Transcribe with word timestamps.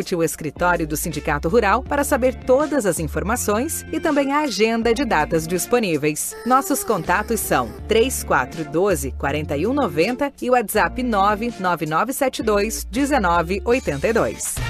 Consulte 0.00 0.16
o 0.16 0.22
escritório 0.22 0.86
do 0.86 0.96
Sindicato 0.96 1.46
Rural 1.46 1.82
para 1.82 2.02
saber 2.02 2.34
todas 2.34 2.86
as 2.86 2.98
informações 2.98 3.84
e 3.92 4.00
também 4.00 4.32
a 4.32 4.40
agenda 4.40 4.94
de 4.94 5.04
datas 5.04 5.46
disponíveis. 5.46 6.34
Nossos 6.46 6.82
contatos 6.82 7.38
são 7.38 7.70
3412 7.86 9.12
4190 9.12 10.32
e 10.40 10.48
o 10.48 10.54
WhatsApp 10.54 11.02
99972 11.02 12.86
1982. 12.90 14.69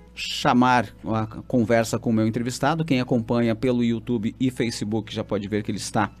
chamar 0.13 0.89
a 1.05 1.25
conversa 1.47 1.97
com 1.97 2.09
o 2.09 2.13
meu 2.13 2.27
entrevistado. 2.27 2.85
Quem 2.85 2.99
acompanha 2.99 3.55
pelo 3.55 3.83
YouTube 3.83 4.35
e 4.39 4.51
Facebook 4.51 5.13
já 5.13 5.23
pode 5.23 5.47
ver 5.47 5.63
que 5.63 5.71
ele 5.71 5.77
está 5.77 6.11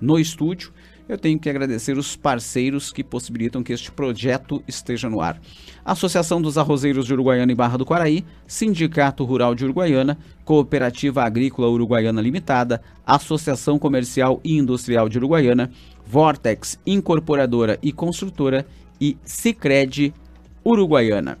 no 0.00 0.18
estúdio. 0.18 0.72
Eu 1.08 1.18
tenho 1.18 1.40
que 1.40 1.50
agradecer 1.50 1.98
os 1.98 2.14
parceiros 2.14 2.92
que 2.92 3.02
possibilitam 3.02 3.64
que 3.64 3.72
este 3.72 3.90
projeto 3.90 4.62
esteja 4.68 5.10
no 5.10 5.20
ar. 5.20 5.40
Associação 5.84 6.40
dos 6.40 6.56
Arrozeiros 6.56 7.04
de 7.04 7.12
Uruguaiana 7.12 7.50
e 7.50 7.54
Barra 7.54 7.76
do 7.76 7.84
Quaraí, 7.84 8.24
Sindicato 8.46 9.24
Rural 9.24 9.56
de 9.56 9.64
Uruguaiana, 9.64 10.16
Cooperativa 10.44 11.24
Agrícola 11.24 11.68
Uruguaiana 11.68 12.22
Limitada, 12.22 12.80
Associação 13.04 13.76
Comercial 13.76 14.40
e 14.44 14.56
Industrial 14.56 15.08
de 15.08 15.18
Uruguaiana, 15.18 15.72
Vortex 16.06 16.78
Incorporadora 16.86 17.76
e 17.82 17.90
Construtora 17.90 18.64
e 19.00 19.18
Sicredi 19.24 20.14
Uruguaiana. 20.64 21.38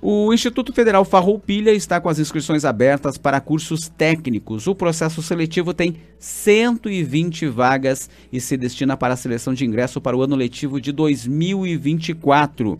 O 0.00 0.32
Instituto 0.32 0.72
Federal 0.72 1.04
Farroupilha 1.04 1.72
está 1.72 2.00
com 2.00 2.08
as 2.08 2.20
inscrições 2.20 2.64
abertas 2.64 3.18
para 3.18 3.40
cursos 3.40 3.88
técnicos. 3.88 4.68
O 4.68 4.74
processo 4.74 5.20
seletivo 5.20 5.74
tem 5.74 5.96
120 6.20 7.48
vagas 7.48 8.08
e 8.32 8.40
se 8.40 8.56
destina 8.56 8.96
para 8.96 9.14
a 9.14 9.16
seleção 9.16 9.52
de 9.52 9.66
ingresso 9.66 10.00
para 10.00 10.16
o 10.16 10.22
ano 10.22 10.36
letivo 10.36 10.80
de 10.80 10.92
2024. 10.92 12.78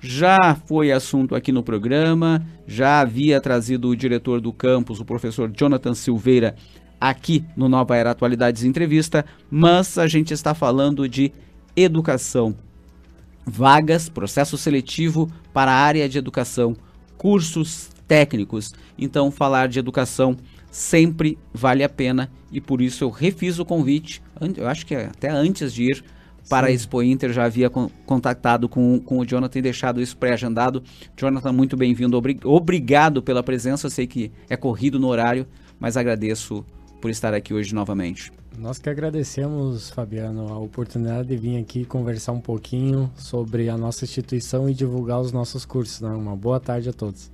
Já 0.00 0.54
foi 0.66 0.92
assunto 0.92 1.34
aqui 1.34 1.50
no 1.50 1.62
programa, 1.62 2.46
já 2.68 3.00
havia 3.00 3.40
trazido 3.40 3.88
o 3.88 3.96
diretor 3.96 4.40
do 4.40 4.52
campus, 4.52 5.00
o 5.00 5.04
professor 5.04 5.50
Jonathan 5.50 5.94
Silveira, 5.94 6.54
aqui 7.00 7.44
no 7.56 7.68
Nova 7.68 7.96
Era 7.96 8.12
Atualidades 8.12 8.62
Entrevista, 8.62 9.24
mas 9.50 9.98
a 9.98 10.06
gente 10.06 10.32
está 10.32 10.54
falando 10.54 11.08
de 11.08 11.32
educação 11.74 12.54
vagas, 13.46 14.08
processo 14.08 14.56
seletivo 14.56 15.30
para 15.52 15.70
a 15.70 15.76
área 15.76 16.08
de 16.08 16.18
educação, 16.18 16.76
cursos 17.16 17.90
técnicos. 18.06 18.74
Então, 18.98 19.30
falar 19.30 19.68
de 19.68 19.78
educação 19.78 20.36
sempre 20.70 21.38
vale 21.52 21.84
a 21.84 21.88
pena 21.88 22.30
e 22.50 22.60
por 22.60 22.80
isso 22.80 23.04
eu 23.04 23.10
refiz 23.10 23.58
o 23.58 23.64
convite. 23.64 24.22
Eu 24.56 24.68
acho 24.68 24.84
que 24.84 24.94
até 24.94 25.30
antes 25.30 25.72
de 25.72 25.84
ir 25.84 26.04
para 26.48 26.66
Sim. 26.66 26.72
a 26.72 26.74
Expo 26.74 27.02
Inter 27.02 27.32
já 27.32 27.44
havia 27.44 27.70
contactado 27.70 28.68
com, 28.68 28.98
com 29.00 29.18
o 29.18 29.24
Jonathan 29.24 29.58
e 29.58 29.62
deixado 29.62 30.00
isso 30.00 30.16
pré-agendado. 30.16 30.82
Jonathan, 31.16 31.52
muito 31.52 31.76
bem-vindo. 31.76 32.20
Obrigado 32.44 33.22
pela 33.22 33.42
presença. 33.42 33.86
Eu 33.86 33.90
sei 33.90 34.06
que 34.06 34.30
é 34.48 34.56
corrido 34.56 34.98
no 34.98 35.08
horário, 35.08 35.46
mas 35.78 35.96
agradeço 35.96 36.64
por 37.04 37.10
estar 37.10 37.34
aqui 37.34 37.52
hoje 37.52 37.74
novamente. 37.74 38.32
Nós 38.56 38.78
que 38.78 38.88
agradecemos, 38.88 39.90
Fabiano, 39.90 40.48
a 40.48 40.58
oportunidade 40.58 41.28
de 41.28 41.36
vir 41.36 41.58
aqui 41.58 41.84
conversar 41.84 42.32
um 42.32 42.40
pouquinho 42.40 43.12
sobre 43.14 43.68
a 43.68 43.76
nossa 43.76 44.06
instituição 44.06 44.70
e 44.70 44.72
divulgar 44.72 45.20
os 45.20 45.30
nossos 45.30 45.66
cursos. 45.66 46.00
Né? 46.00 46.08
Uma 46.08 46.34
boa 46.34 46.58
tarde 46.58 46.88
a 46.88 46.94
todos. 46.94 47.30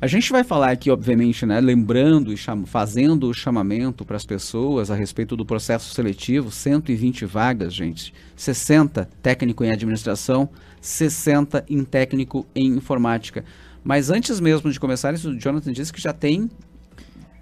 A 0.00 0.06
gente 0.06 0.30
vai 0.30 0.44
falar 0.44 0.70
aqui, 0.70 0.88
obviamente, 0.88 1.44
né, 1.44 1.60
lembrando 1.60 2.32
e 2.32 2.36
fazendo 2.66 3.28
o 3.28 3.34
chamamento 3.34 4.04
para 4.04 4.16
as 4.16 4.24
pessoas 4.24 4.88
a 4.88 4.94
respeito 4.94 5.36
do 5.36 5.44
processo 5.44 5.92
seletivo, 5.92 6.52
120 6.52 7.24
vagas, 7.24 7.74
gente, 7.74 8.14
60 8.36 9.08
técnico 9.20 9.64
em 9.64 9.72
administração, 9.72 10.48
60 10.80 11.64
em 11.68 11.82
técnico 11.82 12.46
em 12.54 12.68
informática. 12.68 13.44
Mas 13.82 14.10
antes 14.10 14.38
mesmo 14.38 14.70
de 14.70 14.78
começar, 14.78 15.12
isso, 15.12 15.30
o 15.30 15.36
Jonathan 15.36 15.72
disse 15.72 15.92
que 15.92 16.00
já 16.00 16.12
tem 16.12 16.48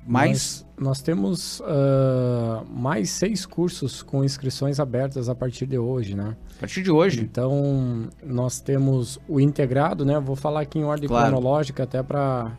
mais 0.07 0.65
nós, 0.77 0.87
nós 0.87 1.03
temos 1.03 1.61
uh, 1.61 2.65
mais 2.71 3.11
seis 3.11 3.45
cursos 3.45 4.03
com 4.03 4.25
inscrições 4.25 4.79
abertas 4.79 5.29
a 5.29 5.35
partir 5.35 5.67
de 5.67 5.79
hoje, 5.79 6.15
né? 6.15 6.37
A 6.57 6.61
partir 6.61 6.83
de 6.83 6.91
hoje? 6.91 7.21
Então, 7.23 8.09
nós 8.25 8.61
temos 8.61 9.19
o 9.29 9.41
integrado, 9.41 10.05
né? 10.05 10.19
Vou 10.21 10.37
falar 10.37 10.61
aqui 10.61 10.79
em 10.79 10.85
ordem 10.85 11.09
claro. 11.09 11.33
cronológica 11.33 11.83
até 11.83 12.03
para 12.03 12.53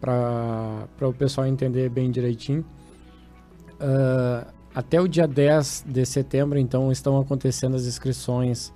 para 0.00 1.08
o 1.08 1.12
pessoal 1.12 1.46
entender 1.46 1.88
bem 1.88 2.10
direitinho. 2.10 2.64
Uh, 3.80 4.46
até 4.74 5.00
o 5.00 5.08
dia 5.08 5.26
10 5.26 5.86
de 5.88 6.06
setembro, 6.06 6.58
então, 6.58 6.92
estão 6.92 7.18
acontecendo 7.18 7.74
as 7.74 7.84
inscrições 7.84 8.72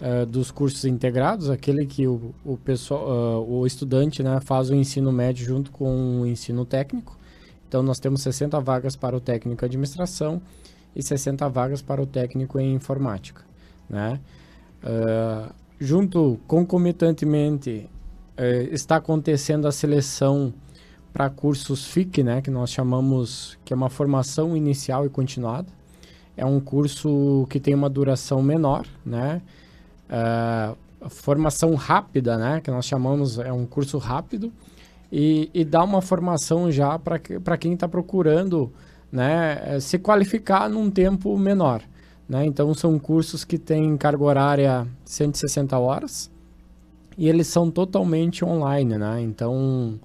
uh, 0.00 0.26
dos 0.26 0.50
cursos 0.50 0.84
integrados, 0.84 1.48
aquele 1.48 1.86
que 1.86 2.06
o, 2.06 2.34
o, 2.44 2.56
pessoal, 2.56 3.40
uh, 3.40 3.60
o 3.60 3.66
estudante 3.66 4.22
né, 4.22 4.38
faz 4.42 4.70
o 4.70 4.74
ensino 4.74 5.10
médio 5.10 5.46
junto 5.46 5.70
com 5.70 6.20
o 6.20 6.26
ensino 6.26 6.64
técnico. 6.64 7.18
Então, 7.68 7.82
nós 7.82 7.98
temos 7.98 8.22
60 8.22 8.60
vagas 8.60 8.96
para 8.96 9.16
o 9.16 9.20
técnico 9.20 9.64
em 9.64 9.66
administração 9.66 10.40
e 10.94 11.02
60 11.02 11.48
vagas 11.48 11.82
para 11.82 12.00
o 12.00 12.06
técnico 12.06 12.58
em 12.58 12.74
informática. 12.74 13.42
Né? 13.88 14.20
Uh, 14.82 15.52
junto, 15.78 16.38
concomitantemente, 16.46 17.88
uh, 18.38 18.74
está 18.74 18.96
acontecendo 18.96 19.66
a 19.66 19.72
seleção 19.72 20.52
para 21.12 21.30
cursos 21.30 21.86
FIC, 21.86 22.22
né, 22.22 22.42
que 22.42 22.50
nós 22.50 22.70
chamamos 22.70 23.58
que 23.64 23.72
é 23.72 23.76
uma 23.76 23.88
formação 23.88 24.54
inicial 24.54 25.06
e 25.06 25.08
continuada. 25.08 25.66
É 26.36 26.44
um 26.44 26.60
curso 26.60 27.46
que 27.48 27.58
tem 27.58 27.74
uma 27.74 27.88
duração 27.88 28.42
menor, 28.42 28.86
né? 29.04 29.40
Uh, 30.10 30.76
formação 31.08 31.74
rápida, 31.74 32.36
né, 32.36 32.60
que 32.60 32.70
nós 32.70 32.84
chamamos 32.84 33.38
é 33.38 33.50
um 33.50 33.64
curso 33.64 33.96
rápido 33.96 34.52
e, 35.10 35.50
e 35.54 35.64
dar 35.64 35.84
uma 35.84 36.02
formação 36.02 36.70
já 36.70 36.98
para 36.98 37.56
quem 37.56 37.74
está 37.74 37.88
procurando 37.88 38.72
né, 39.10 39.62
eh, 39.64 39.80
se 39.80 39.98
qualificar 39.98 40.68
num 40.68 40.90
tempo 40.90 41.36
menor. 41.38 41.82
Né? 42.28 42.44
Então, 42.44 42.74
são 42.74 42.98
cursos 42.98 43.44
que 43.44 43.58
têm 43.58 43.96
carga 43.96 44.24
horária 44.24 44.86
160 45.04 45.78
horas 45.78 46.30
e 47.16 47.28
eles 47.28 47.46
são 47.46 47.70
totalmente 47.70 48.44
online. 48.44 48.98
Né? 48.98 49.22
Então, 49.22 49.98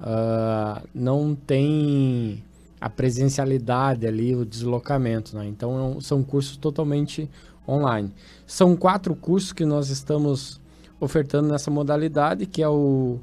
uh, 0.00 0.88
não 0.94 1.34
tem 1.34 2.42
a 2.80 2.88
presencialidade 2.88 4.06
ali, 4.06 4.34
o 4.34 4.44
deslocamento. 4.44 5.36
Né? 5.36 5.46
Então, 5.46 5.96
é 5.98 6.00
são 6.00 6.22
cursos 6.22 6.56
totalmente 6.56 7.28
online. 7.68 8.12
São 8.46 8.74
quatro 8.74 9.14
cursos 9.14 9.52
que 9.52 9.66
nós 9.66 9.90
estamos 9.90 10.60
ofertando 10.98 11.48
nessa 11.48 11.70
modalidade, 11.70 12.46
que 12.46 12.62
é 12.62 12.68
o 12.68 13.20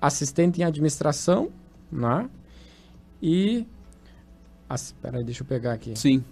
assistente 0.00 0.60
em 0.60 0.64
administração, 0.64 1.50
né? 1.90 2.28
E. 3.22 3.66
Espera 4.72 5.18
aí, 5.18 5.24
deixa 5.24 5.42
eu 5.42 5.46
pegar 5.46 5.72
aqui. 5.72 5.96
Sim. 5.96 6.24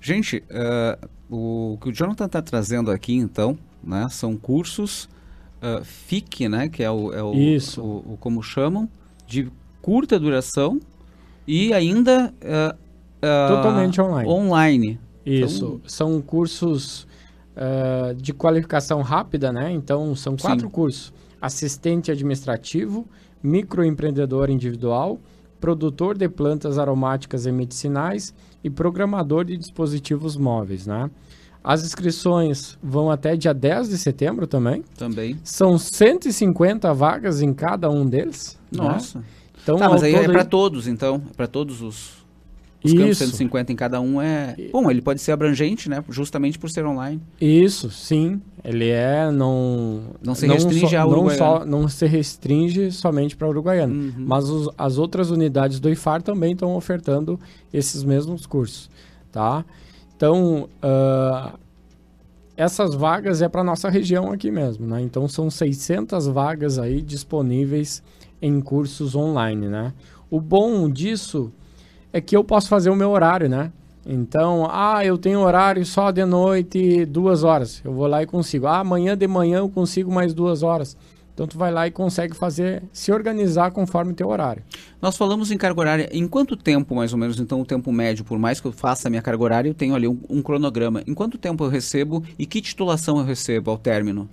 Gente, 0.00 0.44
uh, 0.50 1.08
o 1.28 1.76
que 1.80 1.88
o 1.88 1.92
Jonathan 1.92 2.26
está 2.26 2.40
trazendo 2.40 2.90
aqui, 2.90 3.14
então, 3.14 3.58
né, 3.82 4.06
são 4.10 4.36
cursos 4.36 5.08
uh, 5.60 5.84
FIC, 5.84 6.48
né, 6.48 6.68
que 6.68 6.82
é 6.82 6.90
o, 6.90 7.12
é 7.12 7.22
o, 7.22 7.34
Isso. 7.34 7.82
O, 7.82 8.14
o, 8.14 8.16
como 8.18 8.42
chamam, 8.42 8.88
de 9.26 9.50
curta 9.82 10.18
duração 10.18 10.80
e 11.46 11.72
ainda 11.72 12.32
uh, 12.42 12.78
totalmente 13.48 14.00
online. 14.00 14.30
Online. 14.30 15.00
Isso. 15.26 15.64
Então... 15.64 15.80
São 15.86 16.22
cursos 16.22 17.06
de 18.18 18.32
qualificação 18.32 19.02
rápida, 19.02 19.52
né? 19.52 19.72
Então 19.72 20.14
são 20.14 20.36
quatro 20.36 20.68
Sim. 20.68 20.72
cursos 20.72 21.12
assistente 21.40 22.10
administrativo, 22.10 23.06
microempreendedor 23.42 24.50
individual, 24.50 25.20
produtor 25.60 26.16
de 26.16 26.28
plantas 26.28 26.78
aromáticas 26.78 27.46
e 27.46 27.52
medicinais 27.52 28.34
e 28.62 28.70
programador 28.70 29.44
de 29.44 29.56
dispositivos 29.56 30.36
móveis, 30.36 30.86
né? 30.86 31.10
As 31.62 31.84
inscrições 31.84 32.78
vão 32.82 33.10
até 33.10 33.36
dia 33.36 33.52
10 33.52 33.88
de 33.88 33.98
setembro 33.98 34.46
também. 34.46 34.84
Também. 34.96 35.38
São 35.42 35.76
150 35.76 36.94
vagas 36.94 37.42
em 37.42 37.52
cada 37.52 37.90
um 37.90 38.06
deles. 38.06 38.58
Né? 38.70 38.82
Nossa. 38.84 39.18
Né? 39.18 39.24
Então, 39.62 39.76
tá, 39.76 39.88
mas 39.88 40.02
aí 40.02 40.14
é 40.14 40.26
para 40.26 40.44
todos, 40.44 40.86
então. 40.86 41.20
É 41.30 41.34
para 41.34 41.46
todos 41.46 41.82
os, 41.82 42.17
os 42.82 42.92
Isso. 42.92 43.00
campos 43.00 43.18
150 43.18 43.72
em 43.72 43.76
cada 43.76 44.00
um 44.00 44.22
é. 44.22 44.54
Bom, 44.70 44.88
ele 44.88 45.02
pode 45.02 45.20
ser 45.20 45.32
abrangente, 45.32 45.88
né? 45.88 46.02
Justamente 46.08 46.58
por 46.58 46.70
ser 46.70 46.86
online. 46.86 47.20
Isso, 47.40 47.90
sim. 47.90 48.40
Ele 48.62 48.88
é. 48.88 49.30
Não, 49.32 50.02
não 50.22 50.34
se 50.34 50.46
restringe 50.46 50.94
não 50.94 51.02
ao 51.02 51.10
não, 51.10 51.30
só, 51.30 51.64
não 51.64 51.88
se 51.88 52.06
restringe 52.06 52.92
somente 52.92 53.36
para 53.36 53.48
o 53.48 53.50
uruguaiano. 53.50 53.92
Uhum. 53.94 54.12
Mas 54.18 54.48
os, 54.48 54.72
as 54.78 54.96
outras 54.96 55.30
unidades 55.30 55.80
do 55.80 55.90
IFAR 55.90 56.22
também 56.22 56.52
estão 56.52 56.76
ofertando 56.76 57.38
esses 57.72 58.04
mesmos 58.04 58.46
cursos. 58.46 58.88
Tá? 59.32 59.64
Então, 60.16 60.68
uh, 60.82 61.58
essas 62.56 62.94
vagas 62.94 63.42
é 63.42 63.48
para 63.48 63.64
nossa 63.64 63.88
região 63.88 64.30
aqui 64.30 64.52
mesmo, 64.52 64.86
né? 64.86 65.00
Então, 65.00 65.26
são 65.26 65.50
600 65.50 66.28
vagas 66.28 66.78
aí 66.78 67.02
disponíveis 67.02 68.02
em 68.40 68.60
cursos 68.60 69.16
online, 69.16 69.68
né? 69.68 69.92
O 70.30 70.40
bom 70.40 70.88
disso 70.88 71.52
é 72.12 72.20
que 72.20 72.36
eu 72.36 72.42
posso 72.44 72.68
fazer 72.68 72.90
o 72.90 72.96
meu 72.96 73.10
horário, 73.10 73.48
né? 73.48 73.72
Então, 74.06 74.66
ah, 74.70 75.04
eu 75.04 75.18
tenho 75.18 75.40
horário 75.40 75.84
só 75.84 76.10
de 76.10 76.24
noite, 76.24 77.04
duas 77.04 77.44
horas. 77.44 77.82
Eu 77.84 77.92
vou 77.92 78.06
lá 78.06 78.22
e 78.22 78.26
consigo. 78.26 78.66
Ah, 78.66 78.78
amanhã 78.78 79.16
de 79.16 79.26
manhã 79.26 79.58
eu 79.58 79.68
consigo 79.68 80.10
mais 80.10 80.32
duas 80.32 80.62
horas. 80.62 80.96
Então 81.38 81.46
tu 81.46 81.56
vai 81.56 81.70
lá 81.70 81.86
e 81.86 81.92
consegue 81.92 82.34
fazer, 82.34 82.82
se 82.92 83.12
organizar 83.12 83.70
conforme 83.70 84.10
o 84.10 84.14
teu 84.14 84.26
horário. 84.28 84.64
Nós 85.00 85.16
falamos 85.16 85.52
em 85.52 85.56
carga 85.56 85.80
horária. 85.80 86.08
Em 86.10 86.26
quanto 86.26 86.56
tempo, 86.56 86.96
mais 86.96 87.12
ou 87.12 87.18
menos, 87.18 87.38
então, 87.38 87.60
o 87.60 87.64
tempo 87.64 87.92
médio, 87.92 88.24
por 88.24 88.40
mais 88.40 88.60
que 88.60 88.66
eu 88.66 88.72
faça 88.72 89.06
a 89.06 89.10
minha 89.10 89.22
carga 89.22 89.44
horária, 89.44 89.68
eu 89.68 89.74
tenho 89.74 89.94
ali 89.94 90.08
um, 90.08 90.18
um 90.28 90.42
cronograma. 90.42 91.00
Em 91.06 91.14
quanto 91.14 91.38
tempo 91.38 91.62
eu 91.62 91.68
recebo 91.68 92.24
e 92.36 92.44
que 92.44 92.60
titulação 92.60 93.18
eu 93.18 93.24
recebo 93.24 93.70
ao 93.70 93.78
término? 93.78 94.28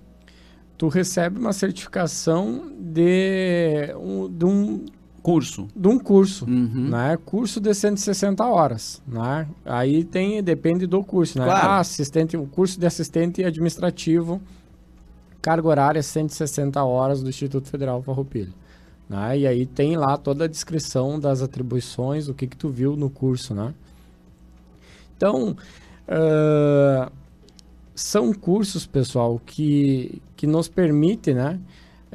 Tu 0.80 0.88
recebe 0.88 1.38
uma 1.38 1.54
certificação 1.54 2.72
de 2.80 3.94
um, 3.96 4.28
de 4.28 4.46
um 4.46 4.86
curso. 5.26 5.68
De 5.76 5.88
um 5.88 5.98
curso, 5.98 6.46
uhum. 6.46 6.90
né? 6.90 7.18
Curso 7.26 7.60
de 7.60 7.74
160 7.74 8.46
horas, 8.46 9.02
né? 9.08 9.48
Aí 9.66 10.04
tem, 10.04 10.44
depende 10.44 10.86
do 10.86 11.04
curso, 11.04 11.40
né? 11.40 11.46
Claro. 11.46 11.68
Ah, 11.68 11.80
assistente, 11.80 12.38
o 12.38 12.46
curso 12.46 12.80
de 12.80 12.86
assistente 12.86 13.44
administrativo 13.44 14.40
carga 15.42 15.68
horária 15.68 16.04
160 16.04 16.84
horas 16.84 17.24
do 17.24 17.30
Instituto 17.30 17.68
Federal 17.70 18.04
Farroupilha. 18.04 18.54
Né? 19.10 19.40
E 19.40 19.48
aí 19.48 19.66
tem 19.66 19.98
lá 19.98 20.16
toda 20.16 20.46
a 20.46 20.48
descrição 20.48 21.20
das 21.20 21.42
atribuições, 21.42 22.28
o 22.28 22.34
que 22.36 22.46
que 22.46 22.58
tu 22.58 22.70
viu 22.70 22.96
no 22.96 23.10
curso, 23.10 23.56
né? 23.56 23.74
Então, 25.18 25.56
uh, 26.08 27.12
são 27.96 28.32
cursos, 28.32 28.86
pessoal, 28.86 29.42
que, 29.44 30.22
que 30.36 30.46
nos 30.46 30.68
permitem, 30.68 31.34
né? 31.34 31.60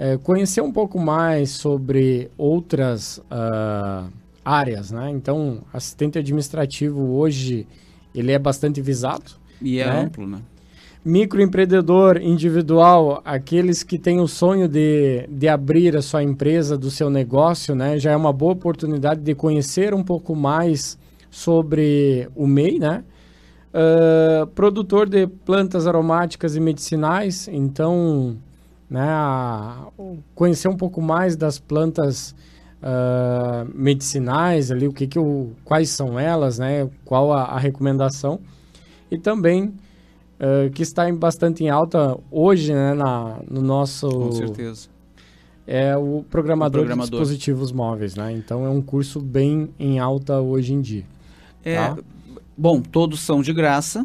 É, 0.02 0.16
conhecer 0.16 0.62
um 0.62 0.72
pouco 0.72 0.98
mais 0.98 1.50
sobre 1.50 2.30
outras 2.38 3.18
uh, 3.18 4.10
áreas, 4.42 4.90
né? 4.90 5.10
Então, 5.10 5.58
assistente 5.74 6.18
administrativo 6.18 7.18
hoje, 7.18 7.66
ele 8.14 8.32
é 8.32 8.38
bastante 8.38 8.80
visado. 8.80 9.32
E 9.60 9.78
é 9.78 9.84
né? 9.84 10.00
amplo, 10.04 10.26
né? 10.26 10.38
Microempreendedor 11.04 12.16
individual, 12.16 13.20
aqueles 13.26 13.82
que 13.82 13.98
têm 13.98 14.20
o 14.20 14.26
sonho 14.26 14.66
de, 14.66 15.26
de 15.28 15.46
abrir 15.46 15.94
a 15.94 16.00
sua 16.00 16.22
empresa, 16.22 16.78
do 16.78 16.90
seu 16.90 17.10
negócio, 17.10 17.74
né? 17.74 17.98
Já 17.98 18.12
é 18.12 18.16
uma 18.16 18.32
boa 18.32 18.54
oportunidade 18.54 19.20
de 19.20 19.34
conhecer 19.34 19.92
um 19.92 20.02
pouco 20.02 20.34
mais 20.34 20.98
sobre 21.30 22.26
o 22.34 22.46
MEI, 22.46 22.78
né? 22.78 23.04
Uh, 23.74 24.46
produtor 24.46 25.10
de 25.10 25.26
plantas 25.26 25.86
aromáticas 25.86 26.56
e 26.56 26.60
medicinais, 26.60 27.48
então, 27.48 28.38
né, 28.90 29.08
a, 29.08 29.86
conhecer 30.34 30.68
um 30.68 30.76
pouco 30.76 31.00
mais 31.00 31.36
das 31.36 31.60
plantas 31.60 32.34
uh, 32.82 33.70
medicinais 33.72 34.72
ali, 34.72 34.88
o 34.88 34.92
que 34.92 35.06
que 35.06 35.18
o, 35.18 35.52
quais 35.64 35.90
são 35.90 36.18
elas, 36.18 36.58
né? 36.58 36.90
Qual 37.04 37.32
a, 37.32 37.44
a 37.44 37.58
recomendação 37.58 38.40
e 39.10 39.16
também 39.16 39.64
uh, 40.40 40.70
que 40.74 40.82
está 40.82 41.08
em 41.08 41.14
bastante 41.14 41.62
em 41.62 41.70
alta 41.70 42.18
hoje, 42.30 42.72
né, 42.72 42.94
na, 42.94 43.38
no 43.48 43.62
nosso... 43.62 44.08
Com 44.08 44.32
certeza. 44.32 44.88
É 45.66 45.96
o 45.96 46.24
programador, 46.28 46.80
o 46.80 46.84
programador, 46.84 47.10
de 47.10 47.10
dispositivos 47.10 47.70
móveis, 47.70 48.16
né? 48.16 48.32
Então 48.32 48.66
é 48.66 48.68
um 48.68 48.82
curso 48.82 49.20
bem 49.20 49.70
em 49.78 50.00
alta 50.00 50.40
hoje 50.40 50.74
em 50.74 50.80
dia. 50.80 51.04
É, 51.64 51.76
tá? 51.76 51.98
Bom, 52.58 52.80
todos 52.80 53.20
são 53.20 53.40
de 53.40 53.52
graça. 53.52 54.04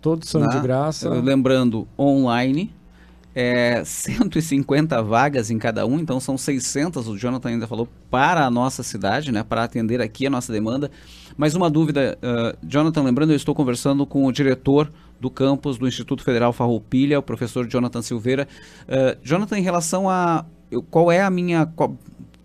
Todos 0.00 0.30
são 0.30 0.40
né? 0.40 0.48
de 0.48 0.60
graça. 0.60 1.10
Lembrando, 1.10 1.86
online. 1.98 2.72
É, 3.34 3.82
150 3.84 5.02
vagas 5.02 5.50
em 5.50 5.58
cada 5.58 5.86
um, 5.86 5.98
então 5.98 6.20
são 6.20 6.36
600, 6.36 7.08
o 7.08 7.16
Jonathan 7.16 7.48
ainda 7.48 7.66
falou, 7.66 7.88
para 8.10 8.44
a 8.44 8.50
nossa 8.50 8.82
cidade, 8.82 9.32
né, 9.32 9.42
para 9.42 9.64
atender 9.64 10.00
aqui 10.00 10.26
a 10.26 10.30
nossa 10.30 10.52
demanda. 10.52 10.90
Mas 11.36 11.54
uma 11.54 11.70
dúvida, 11.70 12.18
uh, 12.22 12.56
Jonathan, 12.66 13.02
lembrando, 13.02 13.32
eu 13.32 13.36
estou 13.36 13.54
conversando 13.54 14.04
com 14.04 14.26
o 14.26 14.32
diretor 14.32 14.92
do 15.18 15.30
campus 15.30 15.78
do 15.78 15.88
Instituto 15.88 16.22
Federal 16.22 16.52
Farroupilha, 16.52 17.18
o 17.18 17.22
professor 17.22 17.66
Jonathan 17.66 18.02
Silveira. 18.02 18.46
Uh, 18.82 19.18
Jonathan, 19.22 19.58
em 19.58 19.62
relação 19.62 20.10
a 20.10 20.44
qual 20.90 21.12
é 21.12 21.22
a 21.22 21.30
minha 21.30 21.66
qual, 21.66 21.96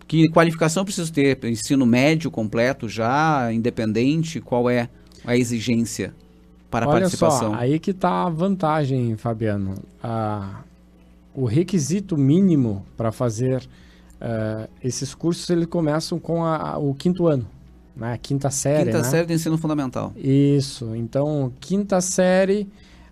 que 0.06 0.28
qualificação 0.28 0.82
eu 0.82 0.84
preciso 0.84 1.12
ter? 1.12 1.38
Ensino 1.44 1.84
médio 1.84 2.30
completo 2.30 2.88
já, 2.88 3.52
independente? 3.52 4.40
Qual 4.40 4.70
é 4.70 4.88
a 5.24 5.36
exigência 5.36 6.14
para 6.70 6.86
a 6.86 6.88
Olha 6.88 7.00
participação? 7.00 7.52
Só, 7.52 7.58
aí 7.58 7.78
que 7.78 7.90
está 7.90 8.24
a 8.24 8.30
vantagem, 8.30 9.16
Fabiano. 9.16 9.74
Ah, 10.02 10.62
o 11.40 11.44
requisito 11.44 12.16
mínimo 12.16 12.84
para 12.96 13.12
fazer 13.12 13.62
uh, 14.20 14.68
esses 14.82 15.14
cursos 15.14 15.48
eles 15.50 15.66
começam 15.66 16.18
com 16.18 16.44
a, 16.44 16.78
o 16.78 16.94
quinto 16.94 17.26
ano 17.26 17.46
né? 17.98 18.18
Quinta 18.22 18.48
série, 18.48 18.84
Quinta 18.84 18.98
né? 18.98 19.04
série 19.04 19.26
do 19.26 19.32
ensino 19.32 19.58
fundamental. 19.58 20.12
Isso. 20.16 20.94
Então, 20.94 21.52
quinta 21.58 22.00
série, 22.00 22.68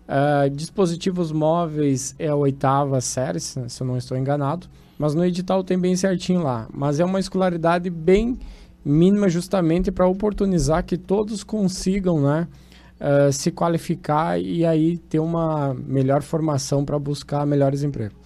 uh, 0.06 0.49
dispositivos 0.49 1.32
móveis 1.32 2.14
é 2.19 2.28
a 2.28 2.37
oitava 2.37 3.00
série, 3.00 3.40
se, 3.40 3.69
se 3.69 3.82
eu 3.82 3.87
não 3.87 3.99
estou 3.99 4.17
enganado. 4.17 4.69
Mas 4.96 5.14
no 5.14 5.25
edital 5.25 5.64
tem 5.64 5.78
bem 5.78 5.96
certinho 5.96 6.43
lá. 6.43 6.69
Mas 6.73 7.00
é 7.00 7.05
uma 7.05 7.19
escolaridade 7.19 7.90
bem 7.90 8.38
mínima 8.84 9.28
justamente 9.28 9.90
para 9.90 10.06
oportunizar 10.06 10.85
que 10.85 10.97
todos 10.97 11.42
consigam, 11.42 12.21
né? 12.21 12.47
Uh, 12.99 13.31
se 13.31 13.50
qualificar 13.50 14.41
e 14.41 14.65
aí 14.65 14.97
ter 14.97 15.19
uma 15.19 15.75
melhor 15.75 16.23
formação 16.23 16.83
para 16.83 16.99
buscar 16.99 17.45
melhores 17.47 17.83
empregos. 17.83 18.17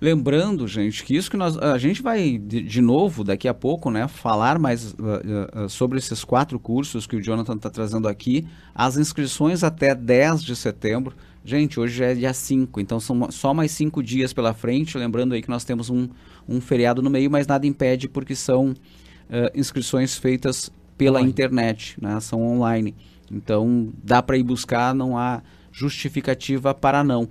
Lembrando, 0.00 0.66
gente, 0.66 1.04
que 1.04 1.14
isso 1.14 1.30
que 1.30 1.36
nós. 1.36 1.58
A 1.58 1.76
gente 1.76 2.00
vai, 2.00 2.38
de, 2.38 2.62
de 2.62 2.80
novo, 2.80 3.22
daqui 3.22 3.46
a 3.46 3.52
pouco, 3.52 3.90
né, 3.90 4.08
falar 4.08 4.58
mais 4.58 4.92
uh, 4.92 4.96
uh, 5.64 5.68
sobre 5.68 5.98
esses 5.98 6.24
quatro 6.24 6.58
cursos 6.58 7.06
que 7.06 7.16
o 7.16 7.22
Jonathan 7.22 7.56
está 7.56 7.68
trazendo 7.68 8.08
aqui. 8.08 8.46
As 8.74 8.96
inscrições 8.96 9.62
até 9.62 9.94
10 9.94 10.42
de 10.42 10.56
setembro. 10.56 11.14
Gente, 11.44 11.78
hoje 11.78 12.02
é 12.02 12.14
dia 12.14 12.32
5, 12.32 12.80
então 12.80 12.98
são 12.98 13.30
só 13.30 13.52
mais 13.52 13.72
cinco 13.72 14.02
dias 14.02 14.32
pela 14.32 14.54
frente. 14.54 14.96
Lembrando 14.96 15.34
aí 15.34 15.42
que 15.42 15.50
nós 15.50 15.64
temos 15.64 15.90
um, 15.90 16.08
um 16.48 16.62
feriado 16.62 17.02
no 17.02 17.10
meio, 17.10 17.30
mas 17.30 17.46
nada 17.46 17.66
impede 17.66 18.08
porque 18.08 18.34
são 18.34 18.70
uh, 18.70 18.74
inscrições 19.54 20.16
feitas 20.16 20.72
pela 20.96 21.18
online. 21.18 21.30
internet, 21.30 21.96
né, 22.00 22.18
são 22.20 22.42
online. 22.42 22.94
Então 23.30 23.92
dá 24.02 24.22
para 24.22 24.36
ir 24.36 24.42
buscar, 24.42 24.94
não 24.94 25.16
há 25.16 25.42
justificativa 25.70 26.74
para 26.74 27.04
não. 27.04 27.28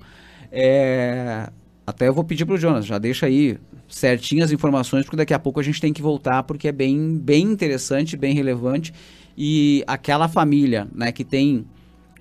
É, 0.51 1.49
até 1.85 2.07
eu 2.07 2.13
vou 2.13 2.23
pedir 2.23 2.45
para 2.45 2.55
o 2.55 2.57
Jonas, 2.57 2.85
já 2.85 2.97
deixa 2.97 3.25
aí 3.25 3.57
certinho 3.87 4.43
as 4.43 4.51
informações, 4.51 5.03
porque 5.03 5.17
daqui 5.17 5.33
a 5.33 5.39
pouco 5.39 5.59
a 5.59 5.63
gente 5.63 5.81
tem 5.81 5.91
que 5.91 6.01
voltar, 6.01 6.43
porque 6.43 6.67
é 6.67 6.71
bem, 6.71 7.17
bem 7.17 7.43
interessante, 7.43 8.15
bem 8.15 8.33
relevante. 8.33 8.93
E 9.37 9.83
aquela 9.87 10.27
família 10.27 10.87
né, 10.93 11.11
que 11.11 11.23
tem 11.23 11.65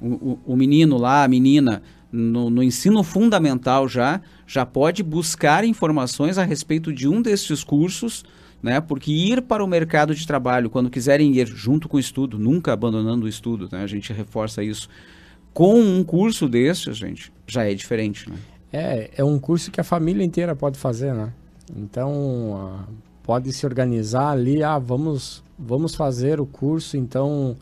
o, 0.01 0.07
o, 0.07 0.41
o 0.47 0.57
menino 0.57 0.97
lá, 0.97 1.25
a 1.25 1.29
menina, 1.29 1.83
no, 2.11 2.49
no, 2.49 2.63
ensino 2.63 3.03
fundamental 3.03 3.89
já, 3.89 4.21
já 4.47 4.65
pode 4.65 5.03
buscar 5.03 5.65
informações 5.65 6.39
a 6.39 6.45
respeito 6.45 6.93
de 6.93 7.07
um 7.07 7.21
desses 7.21 7.63
cursos, 7.63 8.25
né? 8.63 8.81
Porque 8.81 9.13
ir 9.13 9.43
para 9.43 9.65
o 9.65 9.67
mercado 9.67 10.15
de 10.15 10.27
trabalho, 10.27 10.71
quando 10.71 10.91
quiserem 10.91 11.35
ir 11.37 11.47
junto 11.47 11.89
com 11.89 11.97
o 11.97 12.01
estudo, 12.01 12.39
nunca 12.39 12.73
abandonando 12.73 13.27
o 13.27 13.29
estudo, 13.29 13.69
né? 13.71 13.83
A 13.83 13.87
gente 13.87 14.13
reforça 14.13 14.63
isso. 14.63 14.89
Com 15.53 15.81
um 15.81 16.05
curso 16.05 16.49
desses, 16.49 16.97
gente, 16.97 17.33
já 17.47 17.65
é 17.65 17.75
diferente, 17.75 18.29
né? 18.29 18.37
É, 18.73 19.11
é 19.17 19.25
um 19.25 19.39
curso 19.39 19.71
que 19.71 19.81
a 19.81 19.85
família 19.85 20.25
inteira 20.25 20.55
pode 20.55 20.79
fazer, 20.79 21.15
né? 21.15 21.33
Então, 21.77 22.53
uh, 22.53 22.93
pode 23.23 23.53
se 23.53 23.65
organizar 23.65 24.31
ali, 24.31 24.63
ah, 24.63 24.79
vamos, 24.79 25.43
vamos 25.59 25.95
fazer 25.95 26.41
o 26.41 26.47
curso, 26.47 26.97
então 26.97 27.57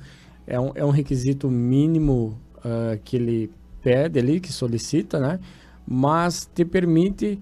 é 0.47 0.59
um, 0.59 0.73
é 0.75 0.85
um 0.85 0.91
requisito 0.91 1.49
mínimo 1.49 2.39
uh, 2.59 2.99
que 3.05 3.17
ele 3.17 3.51
pede 3.83 4.19
ali, 4.19 4.41
que 4.41 4.53
solicita, 4.53 5.21
né? 5.21 5.41
Mas 5.87 6.49
te 6.53 6.65
permite 6.65 7.39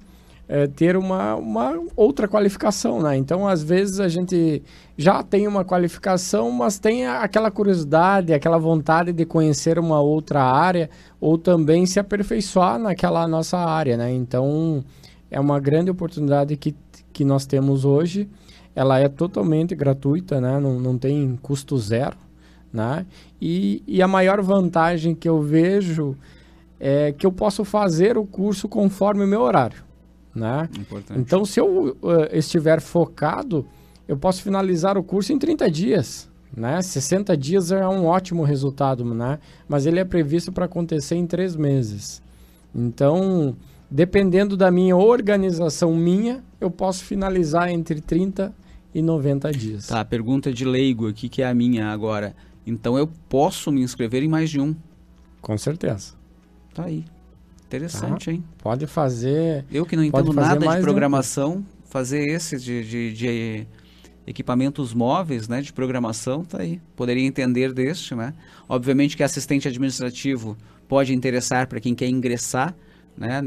é, 0.48 0.66
ter 0.66 0.96
uma, 0.96 1.34
uma 1.34 1.80
outra 1.96 2.28
qualificação, 2.28 3.00
né? 3.00 3.16
Então, 3.16 3.48
às 3.48 3.62
vezes 3.62 4.00
a 4.00 4.08
gente 4.08 4.62
já 4.96 5.22
tem 5.22 5.46
uma 5.46 5.64
qualificação, 5.64 6.50
mas 6.50 6.78
tem 6.78 7.06
aquela 7.06 7.50
curiosidade, 7.50 8.32
aquela 8.32 8.58
vontade 8.58 9.12
de 9.12 9.24
conhecer 9.24 9.78
uma 9.78 10.00
outra 10.00 10.42
área 10.42 10.90
ou 11.20 11.38
também 11.38 11.86
se 11.86 11.98
aperfeiçoar 11.98 12.78
naquela 12.78 13.26
nossa 13.26 13.58
área, 13.58 13.96
né? 13.96 14.12
Então, 14.12 14.84
é 15.30 15.40
uma 15.40 15.58
grande 15.58 15.90
oportunidade 15.90 16.56
que, 16.56 16.74
que 17.12 17.24
nós 17.24 17.46
temos 17.46 17.84
hoje. 17.84 18.28
Ela 18.76 18.98
é 18.98 19.08
totalmente 19.08 19.74
gratuita, 19.74 20.40
né? 20.40 20.60
Não, 20.60 20.78
não 20.78 20.98
tem 20.98 21.38
custo 21.40 21.78
zero, 21.78 22.16
né? 22.72 23.06
E, 23.40 23.82
e 23.86 24.02
a 24.02 24.08
maior 24.08 24.42
vantagem 24.42 25.14
que 25.14 25.28
eu 25.28 25.40
vejo 25.40 26.16
é 26.78 27.12
que 27.12 27.24
eu 27.24 27.32
posso 27.32 27.64
fazer 27.64 28.18
o 28.18 28.26
curso 28.26 28.68
conforme 28.68 29.24
o 29.24 29.28
meu 29.28 29.40
horário. 29.40 29.82
Né? 30.34 30.68
Então, 31.16 31.44
se 31.44 31.60
eu 31.60 31.96
uh, 32.02 32.26
estiver 32.32 32.80
focado, 32.80 33.66
eu 34.08 34.16
posso 34.16 34.42
finalizar 34.42 34.98
o 34.98 35.02
curso 35.02 35.32
em 35.32 35.38
30 35.38 35.70
dias. 35.70 36.28
Né? 36.56 36.80
60 36.80 37.36
dias 37.36 37.72
é 37.72 37.86
um 37.86 38.06
ótimo 38.06 38.42
resultado, 38.42 39.04
né? 39.04 39.38
mas 39.68 39.86
ele 39.86 39.98
é 39.98 40.04
previsto 40.04 40.52
para 40.52 40.64
acontecer 40.66 41.16
em 41.16 41.26
três 41.26 41.56
meses. 41.56 42.22
Então, 42.74 43.56
dependendo 43.90 44.56
da 44.56 44.70
minha 44.70 44.96
organização 44.96 45.94
minha, 45.94 46.42
eu 46.60 46.70
posso 46.70 47.04
finalizar 47.04 47.68
entre 47.70 48.00
30 48.00 48.54
e 48.94 49.02
90 49.02 49.52
dias. 49.52 49.86
Tá, 49.88 50.04
pergunta 50.04 50.52
de 50.52 50.64
leigo 50.64 51.08
aqui, 51.08 51.28
que 51.28 51.42
é 51.42 51.48
a 51.48 51.54
minha 51.54 51.88
agora. 51.88 52.34
Então, 52.66 52.96
eu 52.96 53.08
posso 53.28 53.70
me 53.70 53.82
inscrever 53.82 54.22
em 54.22 54.28
mais 54.28 54.48
de 54.48 54.60
um? 54.60 54.74
Com 55.40 55.58
certeza. 55.58 56.14
Tá 56.72 56.84
aí. 56.84 57.04
Interessante, 57.66 58.26
tá. 58.26 58.32
hein? 58.32 58.44
Pode 58.58 58.86
fazer. 58.86 59.64
Eu 59.70 59.84
que 59.84 59.96
não 59.96 60.04
entendo 60.04 60.32
nada 60.32 60.66
de 60.76 60.82
programação, 60.82 61.56
um... 61.56 61.64
fazer 61.84 62.26
esse 62.28 62.58
de, 62.58 62.84
de, 62.84 63.12
de, 63.12 63.66
equipamentos 64.26 64.94
móveis, 64.94 65.48
né? 65.48 65.60
De 65.60 65.72
programação, 65.72 66.44
tá 66.44 66.60
aí. 66.60 66.80
Poderia 66.94 67.24
entender 67.24 67.72
deste, 67.72 68.14
né? 68.14 68.34
Obviamente 68.68 69.16
que 69.16 69.22
assistente 69.22 69.66
administrativo 69.68 70.56
pode 70.88 71.14
interessar 71.14 71.66
para 71.66 71.80
quem 71.80 71.94
quer 71.94 72.08
ingressar, 72.08 72.74
né? 73.16 73.40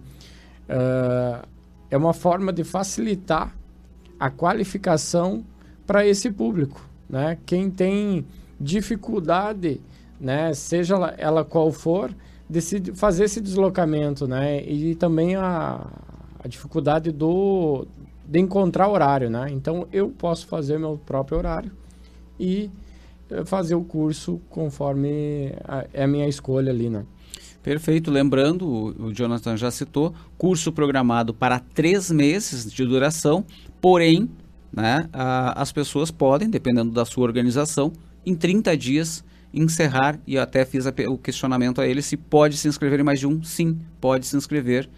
uh, 0.68 1.46
é 1.90 1.96
uma 1.96 2.12
forma 2.12 2.52
de 2.52 2.64
facilitar 2.64 3.54
a 4.18 4.28
qualificação 4.28 5.44
para 5.86 6.06
esse 6.06 6.30
público, 6.30 6.84
né? 7.08 7.38
Quem 7.46 7.70
tem 7.70 8.26
dificuldade, 8.60 9.80
né? 10.20 10.52
Seja 10.52 10.96
ela 11.16 11.44
qual 11.44 11.70
for, 11.70 12.12
decide 12.48 12.92
fazer 12.92 13.24
esse 13.24 13.40
deslocamento, 13.40 14.26
né? 14.26 14.62
E 14.64 14.96
também 14.96 15.36
a 15.36 15.86
a 16.38 16.48
dificuldade 16.48 17.10
do 17.10 17.86
de 18.26 18.38
encontrar 18.38 18.88
horário, 18.88 19.30
né? 19.30 19.48
Então 19.50 19.88
eu 19.92 20.10
posso 20.10 20.46
fazer 20.46 20.78
meu 20.78 20.98
próprio 20.98 21.38
horário 21.38 21.72
e 22.38 22.70
eh, 23.30 23.44
fazer 23.44 23.74
o 23.74 23.82
curso 23.82 24.40
conforme 24.50 25.52
a, 25.64 25.86
é 25.92 26.04
a 26.04 26.06
minha 26.06 26.28
escolha 26.28 26.70
ali, 26.70 26.90
né? 26.90 27.04
Perfeito. 27.62 28.10
Lembrando, 28.10 28.66
o, 28.66 29.12
Jonathan 29.12 29.56
já 29.56 29.70
citou, 29.70 30.14
curso 30.36 30.72
programado 30.72 31.34
para 31.34 31.58
três 31.58 32.10
meses 32.10 32.70
de 32.72 32.84
duração, 32.84 33.44
porém, 33.80 34.30
né, 34.72 35.08
a, 35.12 35.60
as 35.60 35.72
pessoas 35.72 36.10
podem, 36.10 36.48
dependendo 36.48 36.90
da 36.90 37.04
sua 37.04 37.24
organização, 37.24 37.92
em 38.24 38.34
30 38.34 38.76
dias 38.76 39.24
encerrar, 39.52 40.18
e 40.26 40.36
eu 40.36 40.42
até 40.42 40.64
fiz 40.64 40.86
a, 40.86 40.94
o 41.08 41.18
questionamento 41.18 41.80
a 41.80 41.86
ele 41.86 42.02
se 42.02 42.16
pode 42.16 42.56
se 42.56 42.68
inscrever 42.68 43.00
em 43.00 43.02
mais 43.02 43.20
de 43.20 43.26
um. 43.26 43.42
Sim, 43.42 43.78
pode 44.00 44.26
se 44.26 44.36
inscrever 44.36 44.88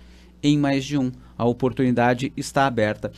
em 0.43 0.59
mais 0.59 0.85
de 0.85 0.99
um. 0.99 1.11
A 1.41 1.45
oportunidade 1.47 2.35
está 2.37 2.67
aberta. 2.67 3.11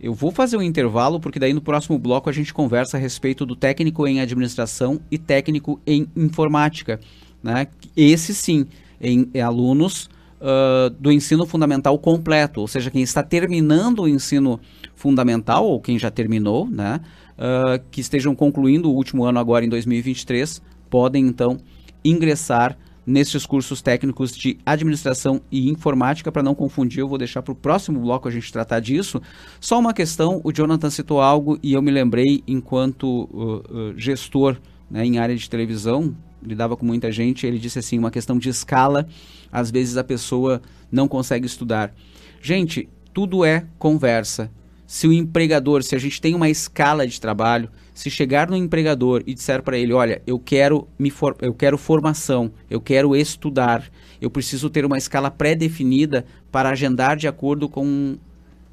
Eu 0.00 0.12
vou 0.12 0.32
fazer 0.32 0.56
um 0.56 0.62
intervalo, 0.62 1.20
porque 1.20 1.38
daí 1.38 1.52
no 1.52 1.60
próximo 1.60 1.96
bloco 1.96 2.28
a 2.28 2.32
gente 2.32 2.52
conversa 2.52 2.96
a 2.96 3.00
respeito 3.00 3.46
do 3.46 3.54
técnico 3.54 4.04
em 4.04 4.20
administração 4.20 5.00
e 5.08 5.16
técnico 5.16 5.80
em 5.86 6.08
informática. 6.16 6.98
Né? 7.40 7.68
Esse 7.96 8.34
sim, 8.34 8.66
em, 9.00 9.30
em 9.32 9.40
alunos 9.40 10.10
uh, 10.40 10.90
do 10.90 11.12
ensino 11.12 11.46
fundamental 11.46 11.96
completo, 12.00 12.60
ou 12.60 12.66
seja, 12.66 12.90
quem 12.90 13.02
está 13.02 13.22
terminando 13.22 14.00
o 14.00 14.08
ensino 14.08 14.58
fundamental, 14.96 15.64
ou 15.64 15.80
quem 15.80 16.00
já 16.00 16.10
terminou, 16.10 16.68
né? 16.68 17.00
Uh, 17.38 17.80
que 17.92 18.00
estejam 18.00 18.34
concluindo 18.34 18.90
o 18.90 18.94
último 18.94 19.22
ano 19.22 19.38
agora 19.38 19.64
em 19.64 19.68
2023, 19.68 20.60
podem 20.90 21.24
então 21.24 21.58
ingressar 22.04 22.76
nestes 23.08 23.46
cursos 23.46 23.80
técnicos 23.80 24.36
de 24.36 24.58
administração 24.66 25.40
e 25.50 25.70
informática. 25.70 26.30
Para 26.30 26.42
não 26.42 26.54
confundir, 26.54 27.00
eu 27.00 27.08
vou 27.08 27.16
deixar 27.16 27.42
para 27.42 27.52
o 27.52 27.56
próximo 27.56 28.00
bloco 28.00 28.28
a 28.28 28.30
gente 28.30 28.52
tratar 28.52 28.80
disso. 28.80 29.20
Só 29.58 29.78
uma 29.78 29.94
questão: 29.94 30.40
o 30.44 30.52
Jonathan 30.52 30.90
citou 30.90 31.20
algo 31.20 31.58
e 31.62 31.72
eu 31.72 31.80
me 31.80 31.90
lembrei, 31.90 32.44
enquanto 32.46 33.24
uh, 33.32 33.90
uh, 33.90 33.94
gestor 33.98 34.58
né, 34.90 35.04
em 35.04 35.18
área 35.18 35.34
de 35.34 35.48
televisão, 35.48 36.14
lidava 36.42 36.76
com 36.76 36.84
muita 36.84 37.10
gente, 37.10 37.46
ele 37.46 37.58
disse 37.58 37.78
assim: 37.78 37.98
uma 37.98 38.10
questão 38.10 38.38
de 38.38 38.50
escala, 38.50 39.08
às 39.50 39.70
vezes 39.70 39.96
a 39.96 40.04
pessoa 40.04 40.60
não 40.92 41.08
consegue 41.08 41.46
estudar. 41.46 41.94
Gente, 42.42 42.88
tudo 43.14 43.44
é 43.44 43.66
conversa. 43.78 44.50
Se 44.88 45.06
o 45.06 45.12
empregador, 45.12 45.82
se 45.82 45.94
a 45.94 45.98
gente 45.98 46.18
tem 46.18 46.34
uma 46.34 46.48
escala 46.48 47.06
de 47.06 47.20
trabalho, 47.20 47.68
se 47.92 48.08
chegar 48.08 48.48
no 48.48 48.56
empregador 48.56 49.22
e 49.26 49.34
disser 49.34 49.62
para 49.62 49.76
ele, 49.76 49.92
olha, 49.92 50.22
eu 50.26 50.38
quero 50.38 50.88
me 50.98 51.10
for 51.10 51.36
eu 51.42 51.52
quero 51.52 51.76
formação, 51.76 52.50
eu 52.70 52.80
quero 52.80 53.14
estudar, 53.14 53.84
eu 54.18 54.30
preciso 54.30 54.70
ter 54.70 54.86
uma 54.86 54.96
escala 54.96 55.30
pré-definida 55.30 56.24
para 56.50 56.70
agendar 56.70 57.18
de 57.18 57.28
acordo 57.28 57.68
com, 57.68 58.16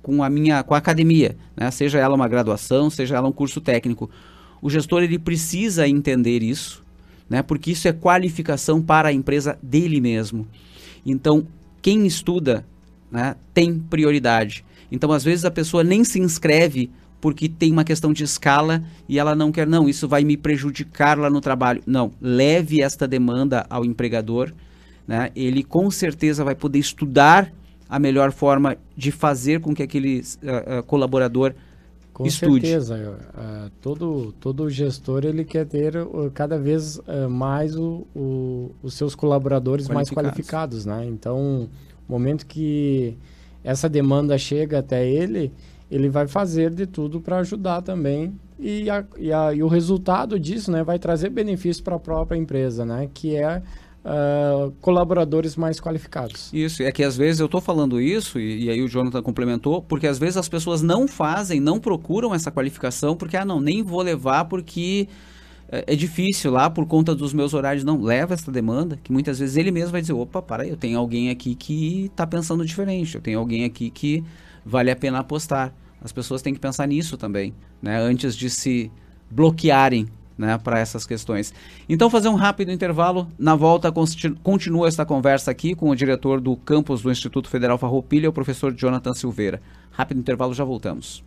com 0.01 0.23
a 0.23 0.29
minha 0.29 0.63
com 0.63 0.73
a 0.73 0.77
academia, 0.77 1.35
né? 1.53 1.69
seja 1.69 1.99
ela 1.99 2.15
uma 2.15 2.29
graduação, 2.29 2.89
seja 2.89 3.17
ela 3.17 3.27
um 3.27 3.33
curso 3.33 3.59
técnico. 3.59 4.09
O 4.61 4.69
gestor 4.69 5.03
ele 5.03 5.19
precisa 5.19 5.85
entender 5.85 6.41
isso, 6.41 6.81
né? 7.29 7.43
Porque 7.43 7.71
isso 7.71 7.89
é 7.89 7.91
qualificação 7.91 8.81
para 8.81 9.09
a 9.09 9.13
empresa 9.13 9.59
dele 9.61 9.99
mesmo. 9.99 10.47
Então, 11.05 11.45
quem 11.81 12.07
estuda, 12.07 12.65
né, 13.11 13.35
tem 13.53 13.77
prioridade. 13.77 14.65
Então, 14.91 15.11
às 15.11 15.23
vezes 15.23 15.45
a 15.45 15.51
pessoa 15.51 15.83
nem 15.83 16.03
se 16.03 16.19
inscreve 16.19 16.89
porque 17.25 17.49
tem 17.49 17.71
uma 17.71 17.83
questão 17.83 18.13
de 18.13 18.23
escala 18.23 18.83
e 19.09 19.17
ela 19.17 19.33
não 19.33 19.51
quer, 19.51 19.65
não, 19.65 19.89
isso 19.89 20.07
vai 20.07 20.23
me 20.23 20.37
prejudicar 20.37 21.17
lá 21.17 21.29
no 21.29 21.41
trabalho. 21.41 21.81
Não, 21.85 22.11
leve 22.21 22.81
esta 22.81 23.07
demanda 23.07 23.65
ao 23.67 23.83
empregador, 23.83 24.53
né? 25.07 25.31
Ele 25.35 25.63
com 25.63 25.89
certeza 25.89 26.43
vai 26.43 26.53
poder 26.53 26.79
estudar 26.79 27.51
a 27.89 27.97
melhor 27.97 28.31
forma 28.31 28.77
de 28.95 29.11
fazer 29.11 29.59
com 29.59 29.73
que 29.73 29.81
aquele 29.81 30.19
uh, 30.19 30.79
uh, 30.79 30.83
colaborador 30.83 31.53
Com 32.13 32.25
estude. 32.25 32.67
certeza. 32.67 32.95
Uh, 32.95 33.71
todo, 33.81 34.31
todo 34.39 34.69
gestor 34.69 35.23
ele 35.25 35.43
quer 35.43 35.65
ter 35.65 35.93
cada 36.33 36.59
vez 36.59 36.99
mais 37.29 37.75
o, 37.75 38.05
o, 38.15 38.71
os 38.83 38.93
seus 38.93 39.15
colaboradores 39.15 39.87
qualificados. 39.87 40.15
mais 40.15 40.33
qualificados, 40.33 40.85
né? 40.85 41.05
Então, 41.07 41.69
momento 42.07 42.45
que 42.45 43.17
essa 43.63 43.89
demanda 43.89 44.37
chega 44.37 44.79
até 44.79 45.07
ele, 45.07 45.51
ele 45.89 46.09
vai 46.09 46.27
fazer 46.27 46.71
de 46.71 46.85
tudo 46.85 47.19
para 47.19 47.37
ajudar 47.37 47.81
também 47.81 48.33
e, 48.59 48.89
a, 48.89 49.03
e, 49.17 49.33
a, 49.33 49.53
e, 49.53 49.61
o 49.61 49.67
resultado 49.67 50.39
disso 50.39 50.71
né, 50.71 50.83
vai 50.83 50.97
trazer 50.97 51.29
benefício 51.29 51.83
para 51.83 51.95
a 51.95 51.99
própria 51.99 52.37
empresa, 52.37 52.85
né? 52.85 53.09
Que 53.13 53.35
é 53.35 53.61
uh, 54.05 54.71
colaboradores 54.79 55.55
mais 55.55 55.79
qualificados. 55.79 56.49
Isso, 56.53 56.81
é 56.83 56.91
que 56.91 57.03
às 57.03 57.17
vezes 57.17 57.39
eu 57.39 57.47
estou 57.47 57.59
falando 57.59 57.99
isso, 57.99 58.39
e, 58.39 58.65
e, 58.65 58.69
aí 58.69 58.81
o 58.81 58.87
Jonathan 58.87 59.21
complementou, 59.21 59.81
porque 59.81 60.07
às 60.07 60.17
vezes 60.17 60.37
as 60.37 60.47
pessoas 60.47 60.81
não 60.81 61.07
fazem, 61.07 61.59
não 61.59 61.79
procuram 61.79 62.33
essa 62.33 62.49
qualificação, 62.51 63.15
porque, 63.15 63.35
ah, 63.35 63.45
não, 63.45 63.59
nem 63.59 63.83
vou 63.83 64.01
levar 64.01 64.45
porque 64.45 65.09
é, 65.69 65.93
é 65.93 65.95
difícil 65.95 66.51
lá 66.51 66.69
por 66.69 66.85
conta 66.85 67.15
dos 67.15 67.33
meus 67.33 67.53
horários. 67.53 67.83
Não, 67.83 68.01
leva 68.01 68.33
essa 68.33 68.51
demanda, 68.51 68.99
que 69.03 69.11
muitas 69.11 69.39
vezes 69.39 69.57
ele 69.57 69.71
mesmo 69.71 69.91
vai 69.91 70.01
dizer, 70.01 70.13
opa, 70.13 70.41
para 70.41 70.63
aí, 70.63 70.69
eu 70.69 70.77
tenho 70.77 70.97
alguém 70.97 71.29
aqui 71.29 71.55
que 71.55 72.05
está 72.05 72.25
pensando 72.25 72.65
diferente, 72.65 73.15
eu 73.15 73.21
tenho 73.21 73.39
alguém 73.39 73.63
aqui 73.63 73.89
que 73.89 74.23
vale 74.65 74.91
a 74.91 74.95
pena 74.95 75.19
apostar. 75.19 75.73
As 76.01 76.11
pessoas 76.11 76.41
têm 76.41 76.53
que 76.53 76.59
pensar 76.59 76.87
nisso 76.87 77.17
também, 77.17 77.53
né? 77.81 77.99
Antes 77.99 78.35
de 78.35 78.49
se 78.49 78.91
bloquearem 79.29 80.07
né, 80.37 80.57
para 80.57 80.79
essas 80.79 81.05
questões. 81.05 81.53
Então, 81.87 82.09
fazer 82.09 82.27
um 82.27 82.35
rápido 82.35 82.71
intervalo. 82.71 83.27
Na 83.39 83.55
volta, 83.55 83.91
continua 84.43 84.87
esta 84.87 85.05
conversa 85.05 85.49
aqui 85.49 85.73
com 85.73 85.89
o 85.89 85.95
diretor 85.95 86.41
do 86.41 86.55
campus 86.57 87.01
do 87.01 87.11
Instituto 87.11 87.49
Federal 87.49 87.77
Farroupilha, 87.77 88.29
o 88.29 88.33
professor 88.33 88.73
Jonathan 88.73 89.13
Silveira. 89.13 89.61
Rápido 89.91 90.19
intervalo, 90.19 90.53
já 90.53 90.63
voltamos. 90.63 91.23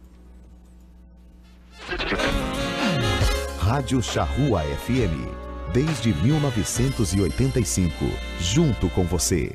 Rádio 3.68 4.02
Charrua 4.02 4.62
FM. 4.62 5.28
Desde 5.74 6.14
1985. 6.14 8.06
Junto 8.40 8.88
com 8.88 9.04
você. 9.04 9.54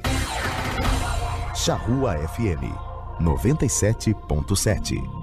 Charrua 1.56 2.16
FM 2.28 2.62
97.7. 3.20 5.23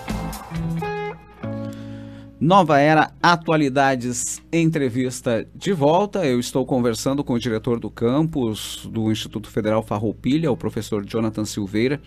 Nova 2.41 2.79
Era 2.79 3.11
Atualidades 3.21 4.41
Entrevista 4.51 5.47
de 5.53 5.71
volta. 5.71 6.25
Eu 6.25 6.39
estou 6.39 6.65
conversando 6.65 7.23
com 7.23 7.33
o 7.33 7.39
diretor 7.39 7.79
do 7.79 7.89
campus 7.89 8.89
do 8.91 9.11
Instituto 9.11 9.47
Federal 9.47 9.83
Farroupilha, 9.83 10.51
o 10.51 10.57
professor 10.57 11.05
Jonathan 11.05 11.45
Silveira. 11.45 12.01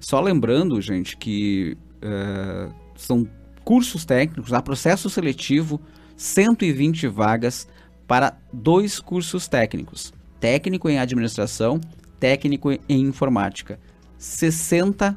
Só 0.00 0.22
lembrando, 0.22 0.80
gente, 0.80 1.18
que 1.18 1.76
uh, 2.02 2.72
são 2.96 3.28
cursos 3.62 4.06
técnicos, 4.06 4.54
há 4.54 4.62
processo 4.62 5.10
seletivo, 5.10 5.78
120 6.16 7.06
vagas 7.08 7.68
para 8.06 8.38
dois 8.50 8.98
cursos 8.98 9.48
técnicos: 9.48 10.14
técnico 10.40 10.88
em 10.88 10.98
administração, 10.98 11.78
técnico 12.18 12.72
em 12.72 12.80
informática. 12.88 13.78
60 14.16 15.14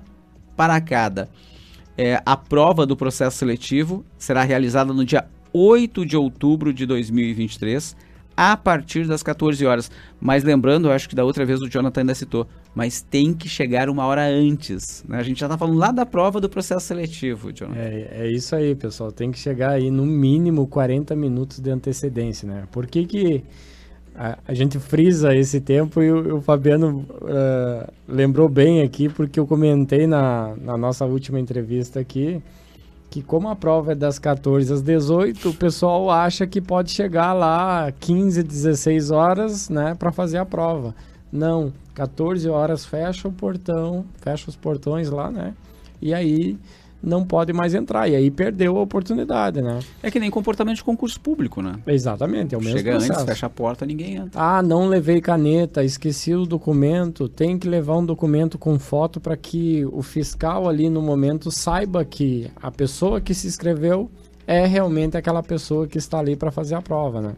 para 0.57 0.81
cada. 0.81 1.29
É, 1.97 2.21
a 2.25 2.37
prova 2.37 2.85
do 2.85 2.95
processo 2.95 3.37
seletivo 3.37 4.05
será 4.17 4.43
realizada 4.43 4.93
no 4.93 5.03
dia 5.03 5.25
8 5.51 6.05
de 6.05 6.15
outubro 6.15 6.71
de 6.71 6.85
2023, 6.85 7.95
a 8.35 8.55
partir 8.55 9.07
das 9.07 9.23
14 9.23 9.65
horas. 9.65 9.89
Mas 10.21 10.43
lembrando, 10.43 10.87
eu 10.87 10.91
acho 10.91 11.09
que 11.09 11.15
da 11.15 11.23
outra 11.23 11.43
vez 11.43 11.59
o 11.59 11.67
Jonathan 11.67 12.01
ainda 12.01 12.13
citou, 12.13 12.47
mas 12.75 13.01
tem 13.01 13.33
que 13.33 13.49
chegar 13.49 13.89
uma 13.89 14.05
hora 14.05 14.27
antes. 14.27 15.03
Né? 15.07 15.17
A 15.17 15.23
gente 15.23 15.39
já 15.39 15.47
está 15.47 15.57
falando 15.57 15.79
lá 15.79 15.91
da 15.91 16.05
prova 16.05 16.39
do 16.39 16.47
processo 16.47 16.85
seletivo, 16.85 17.51
John. 17.51 17.71
É, 17.75 18.07
é 18.11 18.31
isso 18.31 18.55
aí, 18.55 18.75
pessoal. 18.75 19.11
Tem 19.11 19.31
que 19.31 19.39
chegar 19.39 19.71
aí 19.71 19.89
no 19.89 20.05
mínimo 20.05 20.67
40 20.67 21.15
minutos 21.15 21.59
de 21.59 21.71
antecedência, 21.71 22.47
né? 22.47 22.67
Por 22.71 22.85
que 22.85 23.05
que 23.05 23.43
a, 24.17 24.53
gente 24.53 24.79
frisa 24.79 25.35
esse 25.35 25.61
tempo 25.61 26.01
e 26.01 26.11
o, 26.11 26.37
o 26.37 26.41
Fabiano 26.41 27.05
uh, 27.21 27.91
lembrou 28.07 28.49
bem 28.49 28.81
aqui, 28.81 29.07
porque 29.07 29.39
eu 29.39 29.45
comentei 29.45 30.07
na, 30.07 30.55
na 30.57 30.75
nossa 30.75 31.05
última 31.05 31.39
entrevista 31.39 31.99
aqui 31.99 32.41
que 33.09 33.21
como 33.21 33.47
a 33.47 33.55
prova 33.55 33.93
é 33.93 33.95
das 33.95 34.19
14 34.19 34.73
às 34.73 34.81
18, 34.81 35.49
o 35.49 35.53
pessoal 35.53 36.09
acha 36.09 36.45
que 36.45 36.59
pode 36.59 36.91
chegar 36.91 37.33
lá 37.33 37.91
15, 37.99 38.43
16 38.43 39.11
horas, 39.11 39.69
né, 39.69 39.95
para 39.95 40.11
fazer 40.11 40.37
a 40.37 40.45
prova. 40.45 40.93
Não, 41.31 41.71
14 41.93 42.49
horas 42.49 42.85
fecha 42.85 43.27
o 43.27 43.31
portão, 43.31 44.05
fecha 44.17 44.49
os 44.49 44.55
portões 44.55 45.09
lá, 45.09 45.31
né? 45.31 45.53
E 46.01 46.13
aí 46.13 46.57
não 47.01 47.25
pode 47.25 47.53
mais 47.53 47.73
entrar. 47.73 48.07
E 48.07 48.15
aí 48.15 48.31
perdeu 48.31 48.77
a 48.77 48.81
oportunidade, 48.81 49.61
né? 49.61 49.79
É 50.01 50.09
que 50.11 50.19
nem 50.19 50.29
comportamento 50.29 50.77
de 50.77 50.83
concurso 50.83 51.19
público, 51.19 51.61
né? 51.61 51.79
Exatamente, 51.87 52.55
é 52.55 52.57
o 52.57 52.61
mesmo 52.61 52.77
Chega 52.77 52.91
processo. 52.91 53.13
antes, 53.13 53.25
fecha 53.25 53.45
a 53.45 53.49
porta, 53.49 53.85
ninguém 53.85 54.15
entra. 54.15 54.41
Ah, 54.41 54.61
não 54.61 54.87
levei 54.87 55.21
caneta, 55.21 55.83
esqueci 55.83 56.33
o 56.33 56.45
documento. 56.45 57.29
Tem 57.29 57.57
que 57.57 57.67
levar 57.67 57.97
um 57.97 58.05
documento 58.05 58.57
com 58.57 58.77
foto 58.79 59.19
para 59.19 59.37
que 59.37 59.85
o 59.91 60.01
fiscal 60.01 60.67
ali 60.67 60.89
no 60.89 61.01
momento 61.01 61.51
saiba 61.51 62.03
que 62.03 62.49
a 62.61 62.71
pessoa 62.71 63.21
que 63.21 63.33
se 63.33 63.47
inscreveu 63.47 64.09
é 64.45 64.65
realmente 64.65 65.17
aquela 65.17 65.43
pessoa 65.43 65.87
que 65.87 65.97
está 65.97 66.19
ali 66.19 66.35
para 66.35 66.51
fazer 66.51 66.75
a 66.75 66.81
prova, 66.81 67.21
né? 67.21 67.33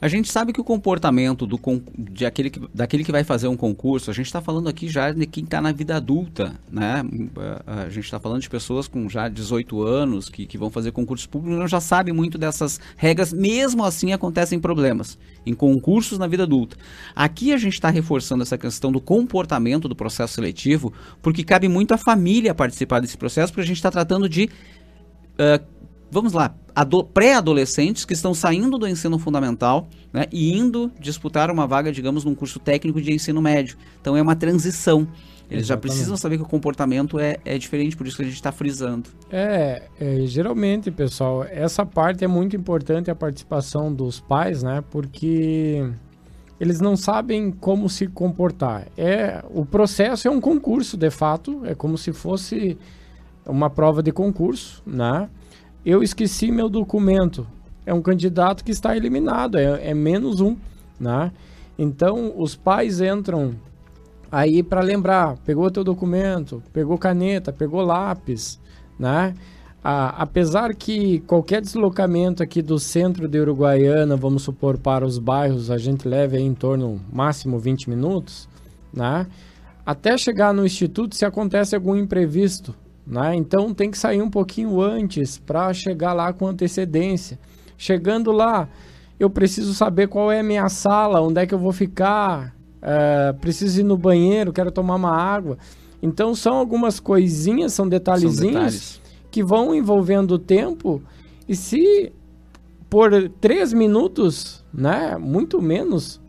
A 0.00 0.08
gente 0.08 0.32
sabe 0.32 0.52
que 0.52 0.60
o 0.60 0.64
comportamento 0.64 1.46
do, 1.46 1.60
de 1.98 2.24
aquele 2.24 2.48
que, 2.48 2.60
daquele 2.72 3.04
que 3.04 3.12
vai 3.12 3.22
fazer 3.22 3.48
um 3.48 3.56
concurso, 3.56 4.10
a 4.10 4.14
gente 4.14 4.26
está 4.26 4.40
falando 4.40 4.68
aqui 4.68 4.88
já 4.88 5.12
de 5.12 5.26
quem 5.26 5.44
está 5.44 5.60
na 5.60 5.72
vida 5.72 5.96
adulta, 5.96 6.58
né? 6.70 7.04
A 7.66 7.88
gente 7.90 8.04
está 8.04 8.18
falando 8.18 8.40
de 8.40 8.48
pessoas 8.48 8.88
com 8.88 9.08
já 9.10 9.28
18 9.28 9.82
anos 9.82 10.30
que, 10.30 10.46
que 10.46 10.56
vão 10.56 10.70
fazer 10.70 10.90
concursos 10.92 11.26
públicos, 11.26 11.58
não 11.58 11.68
já 11.68 11.80
sabe 11.80 12.12
muito 12.12 12.38
dessas 12.38 12.80
regras, 12.96 13.30
mesmo 13.30 13.84
assim 13.84 14.12
acontecem 14.12 14.58
problemas 14.58 15.18
em 15.44 15.52
concursos 15.52 16.18
na 16.18 16.26
vida 16.26 16.44
adulta. 16.44 16.76
Aqui 17.14 17.52
a 17.52 17.58
gente 17.58 17.74
está 17.74 17.90
reforçando 17.90 18.42
essa 18.42 18.56
questão 18.56 18.90
do 18.90 19.02
comportamento 19.02 19.86
do 19.86 19.94
processo 19.94 20.32
seletivo, 20.34 20.94
porque 21.20 21.44
cabe 21.44 21.68
muito 21.68 21.92
à 21.92 21.98
família 21.98 22.54
participar 22.54 23.00
desse 23.00 23.18
processo, 23.18 23.52
porque 23.52 23.64
a 23.64 23.66
gente 23.66 23.76
está 23.76 23.90
tratando 23.90 24.28
de. 24.28 24.48
Uh, 25.34 25.80
vamos 26.10 26.32
lá, 26.32 26.54
pré-adolescentes 27.14 28.04
que 28.04 28.12
estão 28.12 28.34
saindo 28.34 28.78
do 28.78 28.86
ensino 28.86 29.18
fundamental 29.18 29.88
né, 30.12 30.26
e 30.32 30.56
indo 30.56 30.90
disputar 30.98 31.50
uma 31.50 31.66
vaga, 31.66 31.92
digamos, 31.92 32.24
num 32.24 32.34
curso 32.34 32.58
técnico 32.58 33.00
de 33.00 33.12
ensino 33.12 33.40
médio. 33.40 33.76
Então 34.00 34.16
é 34.16 34.22
uma 34.22 34.34
transição. 34.36 35.06
Eles 35.50 35.64
Exatamente. 35.64 35.66
já 35.66 35.76
precisam 35.76 36.16
saber 36.16 36.36
que 36.36 36.44
o 36.44 36.46
comportamento 36.46 37.18
é, 37.18 37.36
é 37.44 37.58
diferente, 37.58 37.96
por 37.96 38.06
isso 38.06 38.16
que 38.16 38.22
a 38.22 38.24
gente 38.24 38.36
está 38.36 38.52
frisando. 38.52 39.10
É, 39.30 39.82
é, 40.00 40.20
geralmente, 40.26 40.92
pessoal, 40.92 41.44
essa 41.44 41.84
parte 41.84 42.24
é 42.24 42.28
muito 42.28 42.54
importante 42.54 43.10
a 43.10 43.16
participação 43.16 43.92
dos 43.92 44.20
pais, 44.20 44.62
né? 44.62 44.84
Porque 44.92 45.90
eles 46.60 46.80
não 46.80 46.96
sabem 46.96 47.50
como 47.50 47.88
se 47.88 48.06
comportar. 48.06 48.86
É, 48.96 49.42
o 49.50 49.66
processo 49.66 50.28
é 50.28 50.30
um 50.30 50.40
concurso, 50.40 50.96
de 50.96 51.10
fato, 51.10 51.62
é 51.64 51.74
como 51.74 51.98
se 51.98 52.12
fosse 52.12 52.78
uma 53.44 53.68
prova 53.68 54.04
de 54.04 54.12
concurso, 54.12 54.82
né? 54.86 55.28
Eu 55.84 56.02
esqueci 56.02 56.50
meu 56.50 56.68
documento. 56.68 57.46
É 57.86 57.94
um 57.94 58.02
candidato 58.02 58.64
que 58.64 58.70
está 58.70 58.96
eliminado, 58.96 59.56
é, 59.56 59.90
é 59.90 59.94
menos 59.94 60.40
um, 60.40 60.56
né? 60.98 61.32
Então, 61.78 62.34
os 62.36 62.54
pais 62.54 63.00
entram 63.00 63.54
aí 64.30 64.62
para 64.62 64.82
lembrar, 64.82 65.38
pegou 65.38 65.70
teu 65.70 65.82
documento, 65.82 66.62
pegou 66.72 66.98
caneta, 66.98 67.52
pegou 67.52 67.80
lápis, 67.80 68.60
né? 68.98 69.34
Apesar 69.82 70.74
que 70.74 71.20
qualquer 71.20 71.62
deslocamento 71.62 72.42
aqui 72.42 72.60
do 72.60 72.78
centro 72.78 73.26
de 73.26 73.40
Uruguaiana, 73.40 74.14
vamos 74.14 74.42
supor, 74.42 74.76
para 74.76 75.06
os 75.06 75.18
bairros, 75.18 75.70
a 75.70 75.78
gente 75.78 76.06
leve 76.06 76.38
em 76.38 76.52
torno 76.52 77.00
máximo 77.10 77.58
20 77.58 77.88
minutos, 77.88 78.46
né? 78.92 79.26
Até 79.84 80.18
chegar 80.18 80.52
no 80.52 80.66
instituto, 80.66 81.16
se 81.16 81.24
acontece 81.24 81.74
algum 81.74 81.96
imprevisto, 81.96 82.74
né? 83.10 83.34
Então 83.34 83.74
tem 83.74 83.90
que 83.90 83.98
sair 83.98 84.22
um 84.22 84.30
pouquinho 84.30 84.80
antes 84.80 85.36
para 85.36 85.74
chegar 85.74 86.12
lá 86.12 86.32
com 86.32 86.46
antecedência. 86.46 87.38
Chegando 87.76 88.30
lá, 88.30 88.68
eu 89.18 89.28
preciso 89.28 89.74
saber 89.74 90.06
qual 90.06 90.30
é 90.30 90.38
a 90.38 90.44
minha 90.44 90.68
sala, 90.68 91.20
onde 91.20 91.40
é 91.40 91.46
que 91.46 91.52
eu 91.52 91.58
vou 91.58 91.72
ficar, 91.72 92.54
é, 92.80 93.32
preciso 93.32 93.80
ir 93.80 93.82
no 93.82 93.98
banheiro, 93.98 94.52
quero 94.52 94.70
tomar 94.70 94.94
uma 94.94 95.10
água. 95.10 95.58
Então 96.00 96.36
são 96.36 96.54
algumas 96.56 97.00
coisinhas, 97.00 97.72
são 97.72 97.88
detalhezinhos 97.88 99.00
que 99.28 99.42
vão 99.42 99.74
envolvendo 99.74 100.34
o 100.34 100.38
tempo. 100.38 101.02
E 101.48 101.56
se 101.56 102.12
por 102.88 103.10
três 103.40 103.72
minutos, 103.72 104.64
né, 104.72 105.16
muito 105.18 105.60
menos, 105.60 106.20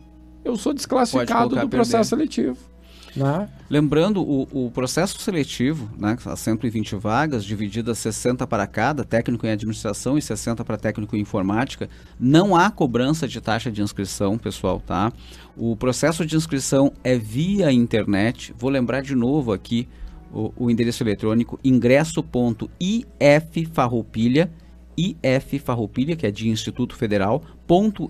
eu 0.44 0.56
sou 0.56 0.74
desclassificado 0.74 1.54
do 1.54 1.68
processo 1.68 2.10
seletivo. 2.10 2.71
Né? 3.14 3.46
Lembrando, 3.68 4.22
o, 4.22 4.66
o, 4.66 4.70
processo 4.70 5.20
seletivo, 5.20 5.90
né, 5.98 6.16
as 6.24 6.40
120 6.40 6.96
vagas, 6.96 7.44
divididas 7.44 7.98
60 7.98 8.46
para 8.46 8.66
cada, 8.66 9.04
técnico 9.04 9.46
em 9.46 9.50
administração 9.50 10.16
e 10.16 10.22
60 10.22 10.64
para 10.64 10.78
técnico 10.78 11.14
em 11.14 11.20
informática, 11.20 11.90
não 12.18 12.56
há 12.56 12.70
cobrança 12.70 13.28
de 13.28 13.38
taxa 13.40 13.70
de 13.70 13.82
inscrição, 13.82 14.38
pessoal, 14.38 14.80
tá? 14.80 15.12
O 15.56 15.76
processo 15.76 16.24
de 16.24 16.36
inscrição 16.36 16.90
é 17.04 17.18
via 17.18 17.70
internet. 17.70 18.54
Vou 18.58 18.70
lembrar 18.70 19.02
de 19.02 19.14
novo 19.14 19.52
aqui 19.52 19.86
o, 20.32 20.50
o 20.56 20.70
endereço 20.70 21.02
eletrônico 21.02 21.60
ingresso.iffarroupilha, 21.62 24.50
iffarroupilha, 24.96 26.16
que 26.16 26.26
é 26.26 26.30
de 26.30 26.48
Instituto 26.48 26.96
Federal, 26.96 27.42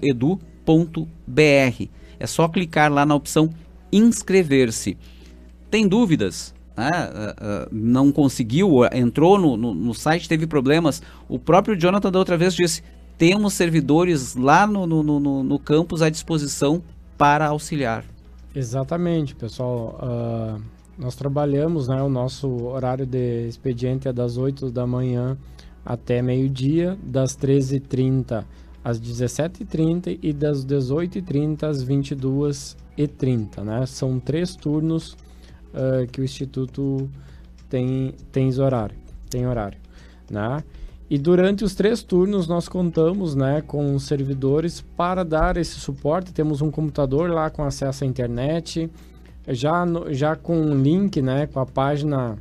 .edu.br. 0.00 1.08
É 2.20 2.26
só 2.26 2.46
clicar 2.46 2.92
lá 2.92 3.04
na 3.04 3.16
opção 3.16 3.50
inscrever-se. 3.92 4.96
Tem 5.70 5.86
dúvidas? 5.86 6.54
Né? 6.76 6.88
Uh, 6.88 7.66
uh, 7.66 7.68
não 7.70 8.10
conseguiu, 8.10 8.84
entrou 8.92 9.38
no, 9.38 9.56
no, 9.56 9.74
no, 9.74 9.94
site, 9.94 10.28
teve 10.28 10.46
problemas. 10.46 11.02
O 11.28 11.38
próprio 11.38 11.78
Jonathan 11.78 12.10
da 12.10 12.18
outra 12.18 12.36
vez 12.36 12.54
disse: 12.54 12.82
temos 13.18 13.54
servidores 13.54 14.34
lá 14.34 14.66
no, 14.66 14.86
no, 14.86 15.58
campus 15.58 16.02
à 16.02 16.08
disposição 16.08 16.82
para 17.16 17.48
auxiliar. 17.48 18.04
Exatamente, 18.54 19.34
pessoal. 19.34 19.98
Uh, 20.02 20.60
nós 20.98 21.14
trabalhamos, 21.14 21.88
né, 21.88 22.02
o 22.02 22.08
nosso 22.08 22.48
horário 22.66 23.06
de 23.06 23.46
expediente 23.48 24.08
é 24.08 24.12
das 24.12 24.36
8 24.36 24.70
da 24.70 24.86
manhã 24.86 25.38
até 25.84 26.22
meio-dia, 26.22 26.98
das 27.02 27.36
13h30 27.36 28.44
às 28.84 29.00
17h30 29.00 30.18
e 30.22 30.32
das 30.32 30.64
18h30 30.66 31.62
às 31.64 31.82
22 31.82 32.76
e 32.96 33.06
30, 33.06 33.62
né? 33.64 33.86
São 33.86 34.18
três 34.20 34.54
turnos 34.54 35.16
uh, 35.72 36.06
que 36.10 36.20
o 36.20 36.24
Instituto 36.24 37.08
tem, 37.68 38.14
tem 38.30 38.52
horário, 38.60 38.96
tem 39.30 39.46
horário, 39.46 39.78
né? 40.30 40.62
E 41.12 41.18
durante 41.18 41.62
os 41.62 41.74
três 41.74 42.02
turnos 42.02 42.48
nós 42.48 42.70
contamos 42.70 43.34
né, 43.34 43.60
com 43.60 43.98
servidores 43.98 44.80
para 44.96 45.22
dar 45.22 45.58
esse 45.58 45.78
suporte. 45.78 46.32
Temos 46.32 46.62
um 46.62 46.70
computador 46.70 47.30
lá 47.30 47.50
com 47.50 47.62
acesso 47.62 48.04
à 48.04 48.06
internet, 48.06 48.90
já, 49.46 49.84
no, 49.84 50.10
já 50.10 50.34
com 50.34 50.58
um 50.58 50.80
link 50.80 51.20
né, 51.20 51.46
com 51.46 51.60
a 51.60 51.66
página, 51.66 52.38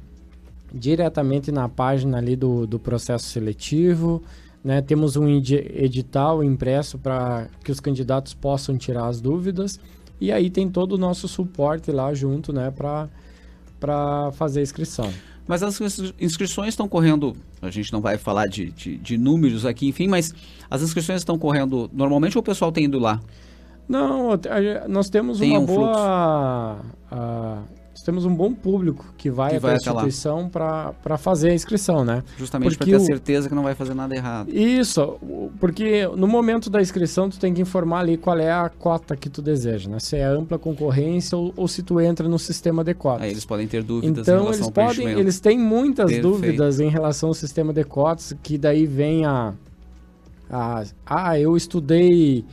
diretamente 0.73 1.51
na 1.51 1.67
página 1.67 2.17
ali 2.17 2.33
do, 2.37 2.65
do 2.65 2.79
processo 2.79 3.25
seletivo. 3.25 4.23
Né? 4.63 4.81
Temos 4.81 5.17
um 5.17 5.27
edital 5.27 6.41
impresso 6.41 6.97
para 6.97 7.49
que 7.65 7.73
os 7.73 7.81
candidatos 7.81 8.33
possam 8.33 8.77
tirar 8.77 9.07
as 9.07 9.19
dúvidas. 9.19 9.81
E 10.21 10.31
aí 10.31 10.51
tem 10.51 10.69
todo 10.69 10.93
o 10.93 10.97
nosso 10.99 11.27
suporte 11.27 11.91
lá 11.91 12.13
junto, 12.13 12.53
né, 12.53 12.71
para 12.71 14.31
fazer 14.33 14.59
a 14.59 14.63
inscrição. 14.63 15.11
Mas 15.47 15.63
as 15.63 15.81
inscrições 16.19 16.69
estão 16.69 16.87
correndo, 16.87 17.35
a 17.59 17.71
gente 17.71 17.91
não 17.91 17.99
vai 17.99 18.19
falar 18.19 18.45
de, 18.45 18.71
de, 18.71 18.97
de, 18.97 19.17
números 19.17 19.65
aqui, 19.65 19.87
enfim, 19.87 20.07
mas 20.07 20.31
as 20.69 20.83
inscrições 20.83 21.21
estão 21.21 21.39
correndo 21.39 21.89
normalmente 21.91 22.37
ou 22.37 22.41
o 22.41 22.43
pessoal 22.43 22.71
tem 22.71 22.85
ido 22.85 22.99
lá? 22.99 23.19
Não, 23.89 24.29
nós 24.87 25.09
temos 25.09 25.39
tem 25.39 25.51
uma 25.51 25.59
um 25.59 25.65
boa. 25.65 26.79
Nós 27.91 28.03
temos 28.03 28.23
um 28.23 28.33
bom 28.33 28.53
público 28.53 29.13
que 29.17 29.29
vai, 29.29 29.51
que 29.51 29.59
vai 29.59 29.75
até 29.75 29.89
a 29.89 29.93
instituição 29.93 30.47
para 30.49 31.17
fazer 31.17 31.49
a 31.49 31.53
inscrição, 31.53 32.05
né? 32.05 32.23
Justamente 32.37 32.77
para 32.77 32.87
ter 32.87 32.95
o... 32.95 32.99
certeza 33.01 33.49
que 33.49 33.53
não 33.53 33.63
vai 33.63 33.75
fazer 33.75 33.93
nada 33.93 34.15
errado. 34.15 34.49
Isso, 34.49 35.19
porque 35.59 36.07
no 36.15 36.25
momento 36.25 36.69
da 36.69 36.81
inscrição 36.81 37.29
tu 37.29 37.37
tem 37.37 37.53
que 37.53 37.61
informar 37.61 37.99
ali 37.99 38.15
qual 38.15 38.37
é 38.39 38.49
a 38.49 38.69
cota 38.69 39.15
que 39.17 39.29
tu 39.29 39.41
deseja, 39.41 39.89
né? 39.89 39.99
Se 39.99 40.15
é 40.15 40.23
ampla 40.23 40.57
concorrência 40.57 41.37
ou, 41.37 41.53
ou 41.57 41.67
se 41.67 41.83
tu 41.83 41.99
entra 41.99 42.29
no 42.29 42.39
sistema 42.39 42.81
de 42.81 42.93
cotas. 42.93 43.23
Aí 43.23 43.31
eles 43.31 43.45
podem 43.45 43.67
ter 43.67 43.83
dúvidas 43.83 44.25
então, 44.25 44.35
em 44.35 44.43
relação 44.43 44.63
eles 44.63 44.73
podem, 44.73 45.19
eles 45.19 45.39
têm 45.41 45.59
muitas 45.59 46.05
Perfeito. 46.05 46.27
dúvidas 46.27 46.79
em 46.79 46.89
relação 46.89 47.29
ao 47.29 47.35
sistema 47.35 47.73
de 47.73 47.83
cotas, 47.83 48.33
que 48.41 48.57
daí 48.57 48.85
vem 48.85 49.25
a, 49.25 49.53
a 50.49 50.83
ah, 51.05 51.37
eu 51.37 51.57
estudei 51.57 52.45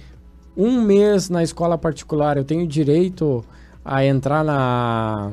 um 0.57 0.83
mês 0.83 1.31
na 1.31 1.45
escola 1.45 1.79
particular, 1.79 2.37
eu 2.37 2.45
tenho 2.45 2.67
direito 2.67 3.45
a 3.85 4.05
entrar 4.05 4.45
na, 4.45 5.33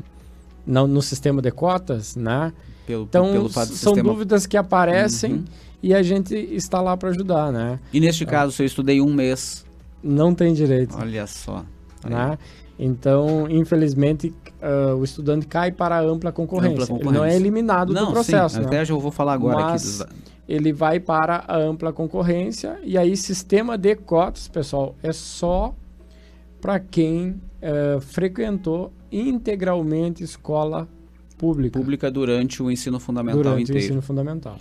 no, 0.66 0.88
no 0.88 1.02
sistema 1.02 1.42
de 1.42 1.52
cotas, 1.52 2.16
né? 2.16 2.54
Pelo, 2.86 3.04
então, 3.04 3.32
pelo 3.32 3.50
são 3.50 3.66
sistema... 3.66 4.04
dúvidas 4.04 4.46
que 4.46 4.56
aparecem 4.56 5.34
uhum. 5.34 5.46
e 5.82 5.94
a 5.94 6.04
gente 6.04 6.36
está 6.36 6.82
lá 6.82 6.96
para 6.96 7.10
ajudar, 7.10 7.52
né? 7.52 7.80
E 7.92 8.00
neste 8.00 8.24
é. 8.24 8.28
caso, 8.28 8.52
se 8.52 8.64
eu 8.64 8.66
estudei 8.66 9.02
um 9.02 9.14
mês... 9.14 9.66
Não 10.04 10.36
tem 10.36 10.54
direito. 10.54 10.96
Olha 11.00 11.26
só. 11.26 11.66
Né? 12.08 12.38
Então, 12.78 13.50
infelizmente, 13.50 14.32
uh, 14.62 14.96
o 14.96 15.04
estudante 15.04 15.48
cai 15.48 15.72
para 15.72 15.98
a 15.98 16.02
ampla 16.02 16.32
concorrência. 16.32 16.84
Ampla 16.84 16.88
concorrência. 16.88 17.10
Ele 17.10 17.18
não 17.18 17.26
é 17.26 17.36
eliminado 17.36 17.94
não, 17.94 18.06
do 18.08 18.12
processo. 18.12 18.56
Sim, 18.56 18.62
né? 18.62 18.68
até 18.68 18.92
eu 18.92 19.00
vou 19.00 19.12
falar 19.12 19.34
agora 19.34 19.56
Mas 19.56 20.02
aqui. 20.02 20.14
Dos... 20.14 20.26
Ele 20.48 20.72
vai 20.72 21.00
para 21.00 21.44
a 21.48 21.58
ampla 21.58 21.92
concorrência 21.92 22.78
e 22.84 23.00
aí 23.00 23.18
sistema 23.18 23.78
de 23.80 23.96
cotas, 23.96 24.48
pessoal, 24.48 24.96
é 25.02 25.12
só 25.12 25.74
para 26.66 26.80
quem 26.80 27.30
uh, 27.30 28.02
frequentou 28.02 28.92
integralmente 29.12 30.24
escola 30.24 30.90
pública. 31.38 31.78
Pública 31.78 32.10
durante 32.10 32.64
o 32.64 32.72
ensino 32.72 33.00
fundamental 33.00 33.44
durante 33.44 33.62
inteiro. 33.66 33.80
o 33.80 33.86
ensino 33.86 34.02
fundamental. 34.02 34.58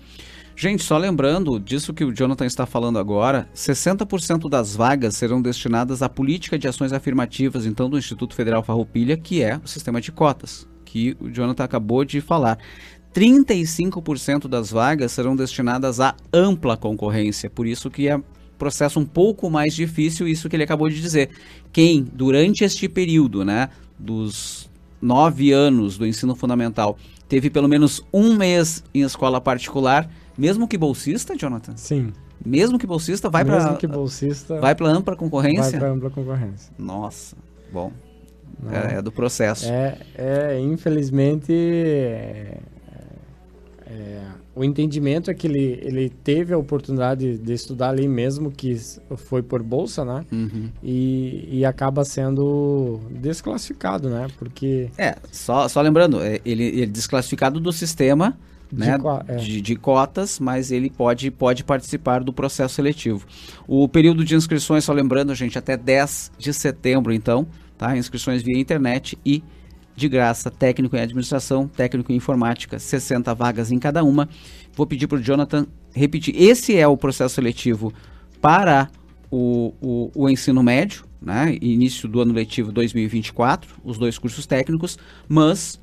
Gente, 0.54 0.82
só 0.82 0.98
lembrando 0.98 1.58
disso 1.58 1.94
que 1.94 2.04
o 2.04 2.12
Jonathan 2.12 2.44
está 2.44 2.66
falando 2.66 2.98
agora, 2.98 3.48
60% 3.54 4.50
das 4.50 4.76
vagas 4.76 5.16
serão 5.16 5.40
destinadas 5.40 6.02
à 6.02 6.08
política 6.10 6.58
de 6.58 6.68
ações 6.68 6.92
afirmativas, 6.92 7.64
então, 7.64 7.88
do 7.88 7.96
Instituto 7.96 8.34
Federal 8.34 8.62
Farroupilha, 8.62 9.16
que 9.16 9.42
é 9.42 9.58
o 9.64 9.66
sistema 9.66 9.98
de 9.98 10.12
cotas, 10.12 10.68
que 10.84 11.16
o 11.18 11.30
Jonathan 11.30 11.64
acabou 11.64 12.04
de 12.04 12.20
falar. 12.20 12.58
35% 13.14 14.46
das 14.46 14.70
vagas 14.70 15.10
serão 15.10 15.34
destinadas 15.34 16.00
à 16.00 16.14
ampla 16.30 16.76
concorrência, 16.76 17.48
por 17.48 17.66
isso 17.66 17.90
que 17.90 18.08
é 18.08 18.20
processo 18.58 18.98
um 19.00 19.04
pouco 19.04 19.50
mais 19.50 19.74
difícil, 19.74 20.26
isso 20.28 20.48
que 20.48 20.56
ele 20.56 20.62
acabou 20.62 20.88
de 20.88 21.00
dizer. 21.00 21.30
Quem, 21.72 22.02
durante 22.02 22.64
este 22.64 22.88
período, 22.88 23.44
né, 23.44 23.68
dos 23.98 24.70
nove 25.00 25.52
anos 25.52 25.98
do 25.98 26.06
ensino 26.06 26.34
fundamental, 26.34 26.96
teve 27.28 27.50
pelo 27.50 27.68
menos 27.68 28.02
um 28.12 28.36
mês 28.36 28.82
em 28.94 29.02
escola 29.02 29.40
particular, 29.40 30.08
mesmo 30.36 30.66
que 30.66 30.78
bolsista, 30.78 31.36
Jonathan? 31.36 31.76
Sim. 31.76 32.12
Mesmo 32.44 32.78
que 32.78 32.86
bolsista, 32.86 33.30
vai 33.30 33.44
para 33.44 33.56
Mesmo 33.56 33.76
que 33.76 33.86
bolsista. 33.86 34.60
Vai 34.60 34.74
para 34.74 34.88
ampla 34.88 35.16
concorrência? 35.16 35.70
Vai 35.70 35.80
para 35.80 35.90
ampla 35.90 36.10
concorrência. 36.10 36.72
Nossa, 36.78 37.36
bom. 37.72 37.92
É, 38.70 38.98
é, 38.98 39.02
do 39.02 39.10
processo. 39.10 39.66
É, 39.68 39.98
é 40.14 40.60
infelizmente, 40.60 41.52
é, 41.52 42.58
é, 43.86 44.22
o 44.54 44.62
entendimento 44.62 45.30
é 45.30 45.34
que 45.34 45.46
ele, 45.46 45.80
ele 45.82 46.08
teve 46.08 46.54
a 46.54 46.58
oportunidade 46.58 47.38
de 47.38 47.52
estudar 47.52 47.90
ali 47.90 48.06
mesmo, 48.06 48.50
que 48.50 48.76
foi 49.16 49.42
por 49.42 49.62
bolsa, 49.62 50.04
né? 50.04 50.24
Uhum. 50.30 50.70
E, 50.82 51.48
e 51.50 51.64
acaba 51.64 52.04
sendo 52.04 53.00
desclassificado, 53.10 54.08
né? 54.08 54.28
Porque... 54.38 54.90
É, 54.96 55.16
só, 55.32 55.68
só 55.68 55.80
lembrando, 55.80 56.22
é, 56.22 56.40
ele, 56.44 56.64
ele 56.64 56.82
é 56.82 56.86
desclassificado 56.86 57.58
do 57.58 57.72
sistema 57.72 58.38
né, 58.72 58.96
de, 58.98 59.32
é. 59.32 59.36
de, 59.36 59.60
de, 59.60 59.76
cotas, 59.76 60.38
mas 60.38 60.70
ele 60.70 60.90
pode, 60.90 61.30
pode 61.30 61.64
participar 61.64 62.22
do 62.22 62.32
processo 62.32 62.74
seletivo. 62.74 63.26
O 63.66 63.88
período 63.88 64.24
de 64.24 64.34
inscrições, 64.34 64.84
só 64.84 64.92
lembrando, 64.92 65.34
gente, 65.34 65.58
até 65.58 65.76
10 65.76 66.32
de 66.38 66.52
setembro, 66.52 67.12
então, 67.12 67.46
tá? 67.76 67.96
Inscrições 67.96 68.42
via 68.42 68.58
internet 68.58 69.18
e 69.24 69.42
de 69.96 70.08
graça, 70.08 70.50
técnico 70.50 70.96
em 70.96 71.00
administração, 71.00 71.68
técnico 71.68 72.12
em 72.12 72.16
informática, 72.16 72.78
60 72.78 73.34
vagas 73.34 73.70
em 73.70 73.78
cada 73.78 74.02
uma. 74.02 74.28
Vou 74.74 74.86
pedir 74.86 75.06
para 75.06 75.18
o 75.18 75.22
Jonathan 75.22 75.66
repetir. 75.94 76.34
Esse 76.36 76.76
é 76.76 76.86
o 76.86 76.96
processo 76.96 77.34
seletivo 77.34 77.92
para 78.40 78.90
o, 79.30 79.72
o, 79.80 80.10
o 80.14 80.28
ensino 80.28 80.62
médio, 80.62 81.04
né? 81.20 81.56
início 81.60 82.08
do 82.08 82.20
ano 82.20 82.32
letivo 82.32 82.72
2024, 82.72 83.76
os 83.84 83.98
dois 83.98 84.18
cursos 84.18 84.46
técnicos, 84.46 84.98
mas 85.28 85.80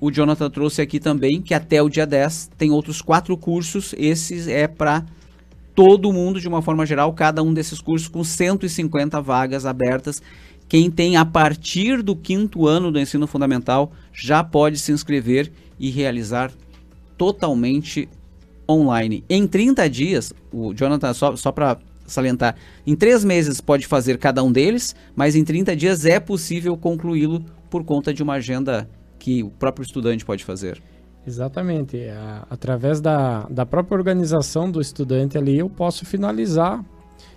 o 0.00 0.10
Jonathan 0.10 0.50
trouxe 0.50 0.82
aqui 0.82 0.98
também 0.98 1.40
que 1.40 1.54
até 1.54 1.80
o 1.80 1.88
dia 1.88 2.04
10 2.04 2.50
tem 2.58 2.72
outros 2.72 3.00
quatro 3.00 3.36
cursos. 3.36 3.94
Esses 3.96 4.48
é 4.48 4.66
para 4.66 5.06
todo 5.76 6.12
mundo 6.12 6.40
de 6.40 6.48
uma 6.48 6.60
forma 6.60 6.84
geral, 6.84 7.12
cada 7.12 7.42
um 7.42 7.54
desses 7.54 7.80
cursos 7.80 8.08
com 8.08 8.24
150 8.24 9.20
vagas 9.20 9.64
abertas. 9.64 10.20
Quem 10.72 10.90
tem 10.90 11.18
a 11.18 11.24
partir 11.26 12.02
do 12.02 12.16
quinto 12.16 12.66
ano 12.66 12.90
do 12.90 12.98
ensino 12.98 13.26
fundamental 13.26 13.92
já 14.10 14.42
pode 14.42 14.78
se 14.78 14.90
inscrever 14.90 15.52
e 15.78 15.90
realizar 15.90 16.50
totalmente 17.18 18.08
online. 18.66 19.22
Em 19.28 19.46
30 19.46 19.90
dias, 19.90 20.32
o 20.50 20.72
Jonathan, 20.72 21.12
só, 21.12 21.36
só 21.36 21.52
para 21.52 21.76
salientar, 22.06 22.56
em 22.86 22.96
três 22.96 23.22
meses 23.22 23.60
pode 23.60 23.86
fazer 23.86 24.16
cada 24.16 24.42
um 24.42 24.50
deles, 24.50 24.96
mas 25.14 25.36
em 25.36 25.44
30 25.44 25.76
dias 25.76 26.06
é 26.06 26.18
possível 26.18 26.74
concluí-lo 26.74 27.44
por 27.68 27.84
conta 27.84 28.14
de 28.14 28.22
uma 28.22 28.32
agenda 28.32 28.88
que 29.18 29.42
o 29.42 29.50
próprio 29.50 29.84
estudante 29.84 30.24
pode 30.24 30.42
fazer. 30.42 30.82
Exatamente. 31.26 31.98
através 32.48 32.98
da, 32.98 33.46
da 33.50 33.66
própria 33.66 33.98
organização 33.98 34.70
do 34.70 34.80
estudante 34.80 35.36
ali, 35.36 35.58
eu 35.58 35.68
posso 35.68 36.06
finalizar 36.06 36.82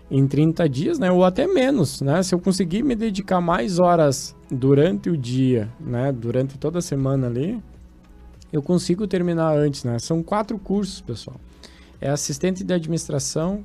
em 0.10 0.28
30 0.28 0.70
dias, 0.70 1.00
né? 1.00 1.12
Ou 1.12 1.24
até 1.24 1.48
menos, 1.48 2.02
né? 2.02 2.22
Se 2.22 2.34
eu 2.34 2.40
conseguir 2.40 2.84
me 2.84 2.96
dedicar 2.96 3.42
mais 3.42 3.80
horas 3.80 4.36
durante 4.50 5.10
o 5.10 5.18
dia, 5.18 5.70
né? 5.80 6.12
Durante 6.12 6.58
toda 6.58 6.80
a 6.80 6.82
semana 6.82 7.28
ali, 7.28 7.62
eu 8.52 8.62
consigo 8.62 9.08
terminar 9.08 9.56
antes, 9.58 9.84
né? 9.84 9.98
São 10.00 10.22
quatro 10.22 10.58
cursos, 10.60 11.02
pessoal. 11.02 11.38
É 12.00 12.10
assistente 12.10 12.64
de 12.64 12.74
administração, 12.74 13.64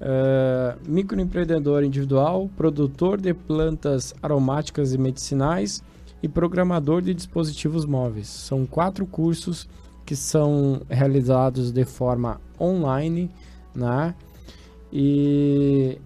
uh, 0.00 0.78
microempreendedor 0.88 1.82
individual, 1.82 2.48
produtor 2.56 3.20
de 3.20 3.34
plantas 3.34 4.14
aromáticas 4.22 4.92
e 4.92 4.98
medicinais, 4.98 5.82
e 6.22 6.28
programador 6.28 7.02
de 7.02 7.14
dispositivos 7.14 7.84
móveis. 7.84 8.28
São 8.28 8.64
quatro 8.66 9.06
cursos 9.06 9.68
que 10.04 10.16
são 10.16 10.80
realizados 10.88 11.72
de 11.72 11.84
forma 11.84 12.40
online, 12.60 13.30
né? 13.74 14.14
E 14.92 15.98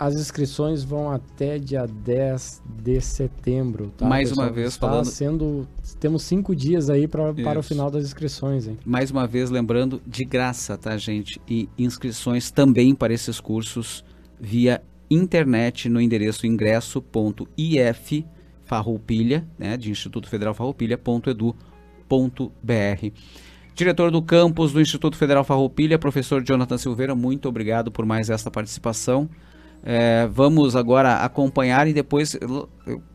as 0.00 0.14
inscrições 0.14 0.82
vão 0.82 1.10
até 1.10 1.58
dia 1.58 1.86
10 1.86 2.62
de 2.82 2.98
setembro, 3.02 3.92
tá? 3.98 4.06
Mais 4.06 4.30
pessoal? 4.30 4.46
uma 4.46 4.52
vez 4.52 4.68
Está 4.68 4.88
falando. 4.88 5.04
Sendo, 5.04 5.68
temos 6.00 6.22
cinco 6.22 6.56
dias 6.56 6.88
aí 6.88 7.06
pra, 7.06 7.34
para 7.34 7.60
o 7.60 7.62
final 7.62 7.90
das 7.90 8.04
inscrições, 8.04 8.66
hein? 8.66 8.78
Mais 8.84 9.10
uma 9.10 9.26
vez 9.26 9.50
lembrando, 9.50 10.00
de 10.06 10.24
graça, 10.24 10.78
tá, 10.78 10.96
gente? 10.96 11.38
E 11.46 11.68
inscrições 11.76 12.50
também 12.50 12.94
para 12.94 13.12
esses 13.12 13.38
cursos 13.40 14.02
via 14.40 14.82
internet 15.10 15.90
no 15.90 16.00
endereço 16.00 16.46
ingresso.if 16.46 18.24
Farroupilha, 18.64 19.46
né, 19.58 19.76
de 19.76 19.90
Instituto 19.90 20.28
Federal 20.28 20.54
Farroupilha.edu.br. 20.54 23.12
Diretor 23.80 24.10
do 24.10 24.20
campus 24.20 24.74
do 24.74 24.80
Instituto 24.82 25.16
Federal 25.16 25.42
Farroupilha, 25.42 25.98
professor 25.98 26.44
Jonathan 26.44 26.76
Silveira, 26.76 27.14
muito 27.14 27.48
obrigado 27.48 27.90
por 27.90 28.04
mais 28.04 28.28
esta 28.28 28.50
participação. 28.50 29.26
É, 29.82 30.28
vamos 30.30 30.76
agora 30.76 31.24
acompanhar 31.24 31.88
e 31.88 31.94
depois, 31.94 32.36
eu, 32.38 32.68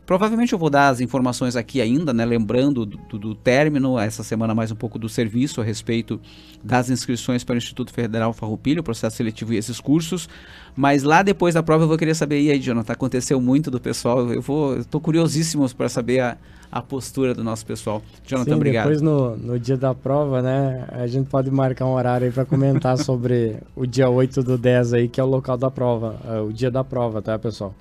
provavelmente 0.04 0.52
eu 0.52 0.58
vou 0.58 0.68
dar 0.68 0.88
as 0.88 1.00
informações 1.00 1.54
aqui 1.54 1.80
ainda, 1.80 2.12
né, 2.12 2.24
lembrando 2.24 2.84
do, 2.84 2.96
do, 2.96 3.16
do, 3.16 3.34
término, 3.36 3.96
essa 3.96 4.24
semana 4.24 4.56
mais 4.56 4.72
um 4.72 4.74
pouco 4.74 4.98
do 4.98 5.08
serviço 5.08 5.60
a 5.60 5.64
respeito 5.64 6.20
das 6.64 6.90
inscrições 6.90 7.44
para 7.44 7.54
o 7.54 7.58
Instituto 7.58 7.92
Federal 7.92 8.32
Farroupilha, 8.32 8.80
o 8.80 8.82
processo 8.82 9.18
seletivo 9.18 9.54
e 9.54 9.58
esses 9.58 9.80
cursos. 9.80 10.28
Mas 10.74 11.04
lá 11.04 11.22
depois 11.22 11.54
da 11.54 11.62
prova 11.62 11.84
eu 11.84 11.88
vou 11.88 11.96
querer 11.96 12.16
saber, 12.16 12.40
e 12.40 12.50
aí, 12.50 12.58
Jonathan, 12.58 12.92
aconteceu 12.92 13.40
muito 13.40 13.70
do 13.70 13.80
pessoal, 13.80 14.32
eu 14.32 14.42
vou, 14.42 14.78
estou 14.78 15.00
curiosíssimo 15.00 15.72
para 15.76 15.88
saber 15.88 16.18
a, 16.18 16.36
a 16.78 16.82
postura 16.82 17.34
do 17.34 17.42
nosso 17.42 17.64
pessoal. 17.64 18.02
Jonathan, 18.24 18.50
Sim, 18.50 18.56
obrigado. 18.56 18.84
Depois 18.84 19.00
no, 19.00 19.36
no 19.36 19.58
dia 19.58 19.76
da 19.76 19.94
prova, 19.94 20.42
né, 20.42 20.86
a 20.90 21.06
gente 21.06 21.28
pode 21.28 21.50
marcar 21.50 21.86
um 21.86 21.94
horário 21.94 22.26
aí 22.26 22.32
para 22.32 22.44
comentar 22.44 22.96
sobre 23.02 23.56
o 23.74 23.86
dia 23.86 24.08
8 24.08 24.42
do 24.42 24.58
10 24.58 24.94
aí, 24.94 25.08
que 25.08 25.20
é 25.20 25.24
o 25.24 25.26
local 25.26 25.56
da 25.56 25.70
prova, 25.70 26.16
uh, 26.24 26.46
o 26.46 26.52
dia 26.52 26.70
da 26.70 26.84
prova, 26.84 27.22
tá, 27.22 27.38
pessoal? 27.38 27.74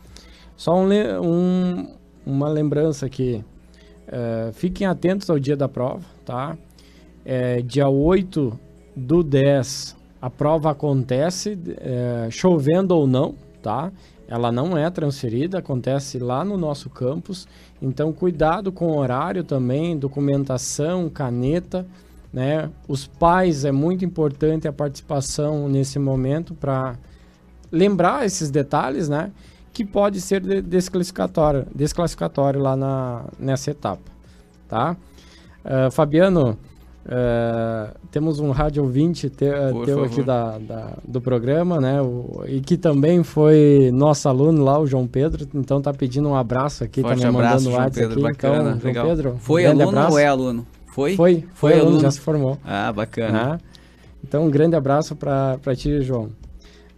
Só 0.55 0.75
um, 0.75 0.89
um 1.21 1.87
uma 2.25 2.49
lembrança 2.49 3.05
aqui, 3.05 3.43
uh, 4.07 4.51
fiquem 4.53 4.87
atentos 4.87 5.29
ao 5.29 5.37
dia 5.37 5.55
da 5.55 5.69
prova, 5.69 6.01
tá? 6.25 6.57
É, 7.23 7.61
dia 7.61 7.87
8 7.89 8.59
do 8.95 9.23
10 9.23 9.95
a 10.21 10.29
prova 10.29 10.71
acontece, 10.71 11.57
é, 11.77 12.27
chovendo 12.31 12.95
ou 12.95 13.05
não, 13.05 13.35
tá? 13.61 13.91
Ela 14.27 14.51
não 14.51 14.77
é 14.77 14.89
transferida, 14.89 15.59
acontece 15.59 16.17
lá 16.17 16.43
no 16.43 16.57
nosso 16.57 16.89
campus. 16.89 17.47
Então, 17.81 18.11
cuidado 18.11 18.71
com 18.71 18.87
o 18.87 18.97
horário 18.97 19.43
também, 19.43 19.97
documentação, 19.97 21.09
caneta, 21.09 21.85
né? 22.33 22.69
Os 22.87 23.05
pais 23.07 23.63
é 23.65 23.71
muito 23.71 24.03
importante 24.03 24.67
a 24.67 24.73
participação 24.73 25.69
nesse 25.69 25.99
momento 25.99 26.53
para 26.53 26.95
lembrar 27.71 28.25
esses 28.25 28.49
detalhes, 28.49 29.07
né? 29.07 29.31
Que 29.71 29.85
pode 29.85 30.19
ser 30.19 30.41
desclassificatório, 30.61 31.67
desclassificatório 31.73 32.59
lá 32.59 32.75
na, 32.75 33.25
nessa 33.37 33.71
etapa, 33.71 34.11
tá? 34.67 34.97
Uh, 35.63 35.91
Fabiano, 35.91 36.57
É, 37.07 37.91
temos 38.09 38.39
um 38.39 38.49
rádio 38.49 38.81
ouvinte 38.81 39.29
te, 39.29 39.45
teu 39.85 40.03
aqui 40.03 40.23
da, 40.23 40.57
da, 40.57 40.97
do 41.07 41.21
programa, 41.21 41.79
né? 41.79 42.01
O, 42.01 42.43
e 42.47 42.61
que 42.61 42.77
também 42.77 43.23
foi 43.23 43.91
nosso 43.93 44.27
aluno 44.27 44.63
lá, 44.63 44.79
o 44.79 44.87
João 44.87 45.05
Pedro. 45.05 45.47
Então 45.53 45.79
tá 45.81 45.93
pedindo 45.93 46.27
um 46.27 46.35
abraço 46.35 46.83
aqui, 46.83 47.01
Forte 47.01 47.21
tá 47.21 47.31
me 47.31 47.37
abraço, 47.37 47.53
mandando 47.53 47.63
João 47.63 47.83
WhatsApp 47.83 48.07
Pedro, 48.07 48.13
aqui. 48.13 48.21
bacana, 48.23 48.75
então, 48.77 48.87
legal. 48.87 49.05
João 49.05 49.15
Pedro, 49.15 49.35
Foi 49.39 49.65
um 49.65 49.69
aluno 49.69 49.89
abraço. 49.89 50.11
ou 50.13 50.19
é 50.19 50.25
aluno? 50.25 50.67
Foi? 50.87 51.15
Foi, 51.15 51.33
foi, 51.35 51.49
Foi 51.53 51.73
aluno, 51.73 51.87
aluno. 51.87 52.01
já 52.01 52.11
se 52.11 52.19
formou. 52.19 52.57
Ah, 52.65 52.91
bacana. 52.91 53.59
Então, 54.23 54.45
um 54.45 54.49
grande 54.49 54.75
abraço 54.75 55.15
para 55.15 55.75
ti, 55.75 56.01
João. 56.01 56.29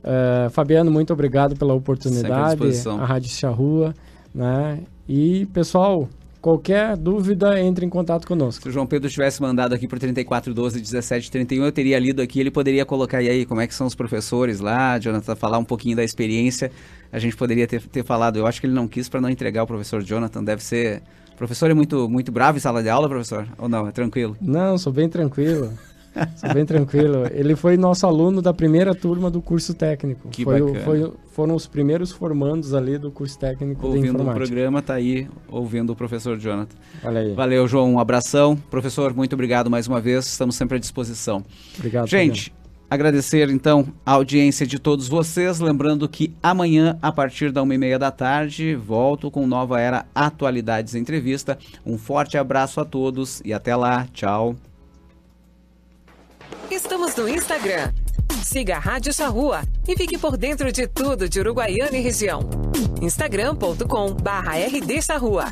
Uh, 0.03 0.49
Fabiano, 0.51 0.89
muito 0.89 1.11
obrigado 1.11 1.57
pela 1.57 1.73
oportunidade. 1.73 2.61
A 3.01 3.05
Rádio 3.05 3.29
Charrua, 3.29 3.93
né? 4.33 4.79
E, 5.09 5.45
pessoal, 5.47 6.07
qualquer 6.41 6.95
dúvida, 6.95 7.59
entre 7.59 7.85
em 7.85 7.89
contato 7.89 8.27
conosco. 8.27 8.63
Se 8.63 8.69
o 8.69 8.71
João 8.71 8.85
Pedro 8.85 9.09
tivesse 9.09 9.41
mandado 9.41 9.73
aqui 9.73 9.87
por 9.87 9.99
3412 9.99 10.77
1731, 10.77 11.65
eu 11.65 11.71
teria 11.71 11.99
lido 11.99 12.21
aqui, 12.21 12.39
ele 12.39 12.51
poderia 12.51 12.85
colocar 12.85 13.21
e 13.21 13.29
aí 13.29 13.45
como 13.45 13.61
é 13.61 13.67
que 13.67 13.73
são 13.73 13.87
os 13.87 13.95
professores 13.95 14.59
lá, 14.59 14.97
Jonathan, 14.99 15.35
falar 15.35 15.57
um 15.57 15.65
pouquinho 15.65 15.95
da 15.95 16.03
experiência. 16.03 16.71
A 17.11 17.19
gente 17.19 17.35
poderia 17.35 17.67
ter, 17.67 17.81
ter 17.81 18.03
falado, 18.03 18.37
eu 18.37 18.45
acho 18.45 18.59
que 18.59 18.67
ele 18.67 18.73
não 18.73 18.87
quis 18.87 19.09
para 19.09 19.21
não 19.21 19.29
entregar 19.29 19.63
o 19.63 19.67
professor 19.67 20.01
Jonathan, 20.03 20.43
deve 20.43 20.63
ser... 20.63 21.01
O 21.33 21.37
professor 21.37 21.69
é 21.69 21.73
muito, 21.73 22.09
muito 22.09 22.31
bravo 22.31 22.57
em 22.57 22.61
sala 22.61 22.81
de 22.81 22.89
aula, 22.89 23.07
professor? 23.07 23.47
Ou 23.59 23.69
não? 23.69 23.87
É 23.87 23.91
tranquilo? 23.91 24.35
Não, 24.41 24.75
sou 24.75 24.91
bem 24.91 25.07
tranquilo. 25.07 25.71
Sou 26.35 26.53
bem 26.53 26.65
tranquilo. 26.65 27.23
Ele 27.31 27.55
foi 27.55 27.77
nosso 27.77 28.05
aluno 28.05 28.41
da 28.41 28.53
primeira 28.53 28.93
turma 28.95 29.29
do 29.29 29.41
curso 29.41 29.73
técnico. 29.73 30.29
Que 30.29 30.43
foi, 30.43 30.61
o- 30.61 30.67
bacana. 30.73 30.85
foi- 30.85 31.13
foram 31.31 31.55
os 31.55 31.67
primeiros 31.67 32.11
formandos 32.11 32.73
ali 32.73 32.97
do 32.97 33.11
curso 33.11 33.37
técnico 33.37 33.81
de 33.81 33.87
Ouvindo 33.87 34.03
o 34.05 34.07
informática. 34.21 34.45
programa, 34.45 34.81
tá 34.81 34.93
aí 34.95 35.27
ouvindo 35.49 35.91
o 35.91 35.95
professor 35.95 36.37
Jonathan. 36.37 36.75
Olha 37.03 37.19
aí. 37.21 37.33
Valeu, 37.33 37.67
João, 37.67 37.93
um 37.93 37.99
abração. 37.99 38.55
Professor, 38.69 39.13
muito 39.13 39.33
obrigado 39.33 39.69
mais 39.69 39.87
uma 39.87 40.01
vez, 40.01 40.25
estamos 40.25 40.55
sempre 40.55 40.77
à 40.77 40.79
disposição. 40.79 41.43
Obrigado. 41.77 42.07
Gente, 42.07 42.53
agradecer 42.89 43.49
então 43.49 43.85
a 44.05 44.13
audiência 44.13 44.65
de 44.65 44.79
todos 44.79 45.07
vocês. 45.07 45.59
Lembrando 45.59 46.07
que 46.09 46.33
amanhã, 46.41 46.97
a 47.01 47.11
partir 47.11 47.51
da 47.51 47.61
uma 47.61 47.75
e 47.75 47.77
meia 47.77 47.99
da 47.99 48.09
tarde, 48.09 48.73
volto 48.75 49.29
com 49.29 49.45
Nova 49.45 49.79
Era 49.79 50.05
Atualidades 50.15 50.95
Entrevista. 50.95 51.57
Um 51.85 51.97
forte 51.97 52.37
abraço 52.37 52.79
a 52.79 52.85
todos 52.85 53.41
e 53.45 53.53
até 53.53 53.75
lá. 53.75 54.07
Tchau. 54.13 54.55
Estamos 56.69 57.15
no 57.15 57.29
Instagram. 57.29 57.93
Siga 58.43 58.75
a 58.75 58.79
Rádio 58.79 59.13
Charrua 59.13 59.61
e 59.87 59.95
fique 59.95 60.17
por 60.17 60.37
dentro 60.37 60.71
de 60.71 60.85
tudo 60.87 61.27
de 61.27 61.39
Uruguaiana 61.39 61.97
e 61.97 62.01
região. 62.01 62.41
instagram.com 63.01 64.13
barra 64.13 64.57
RD 64.57 65.01
Charrua. 65.01 65.45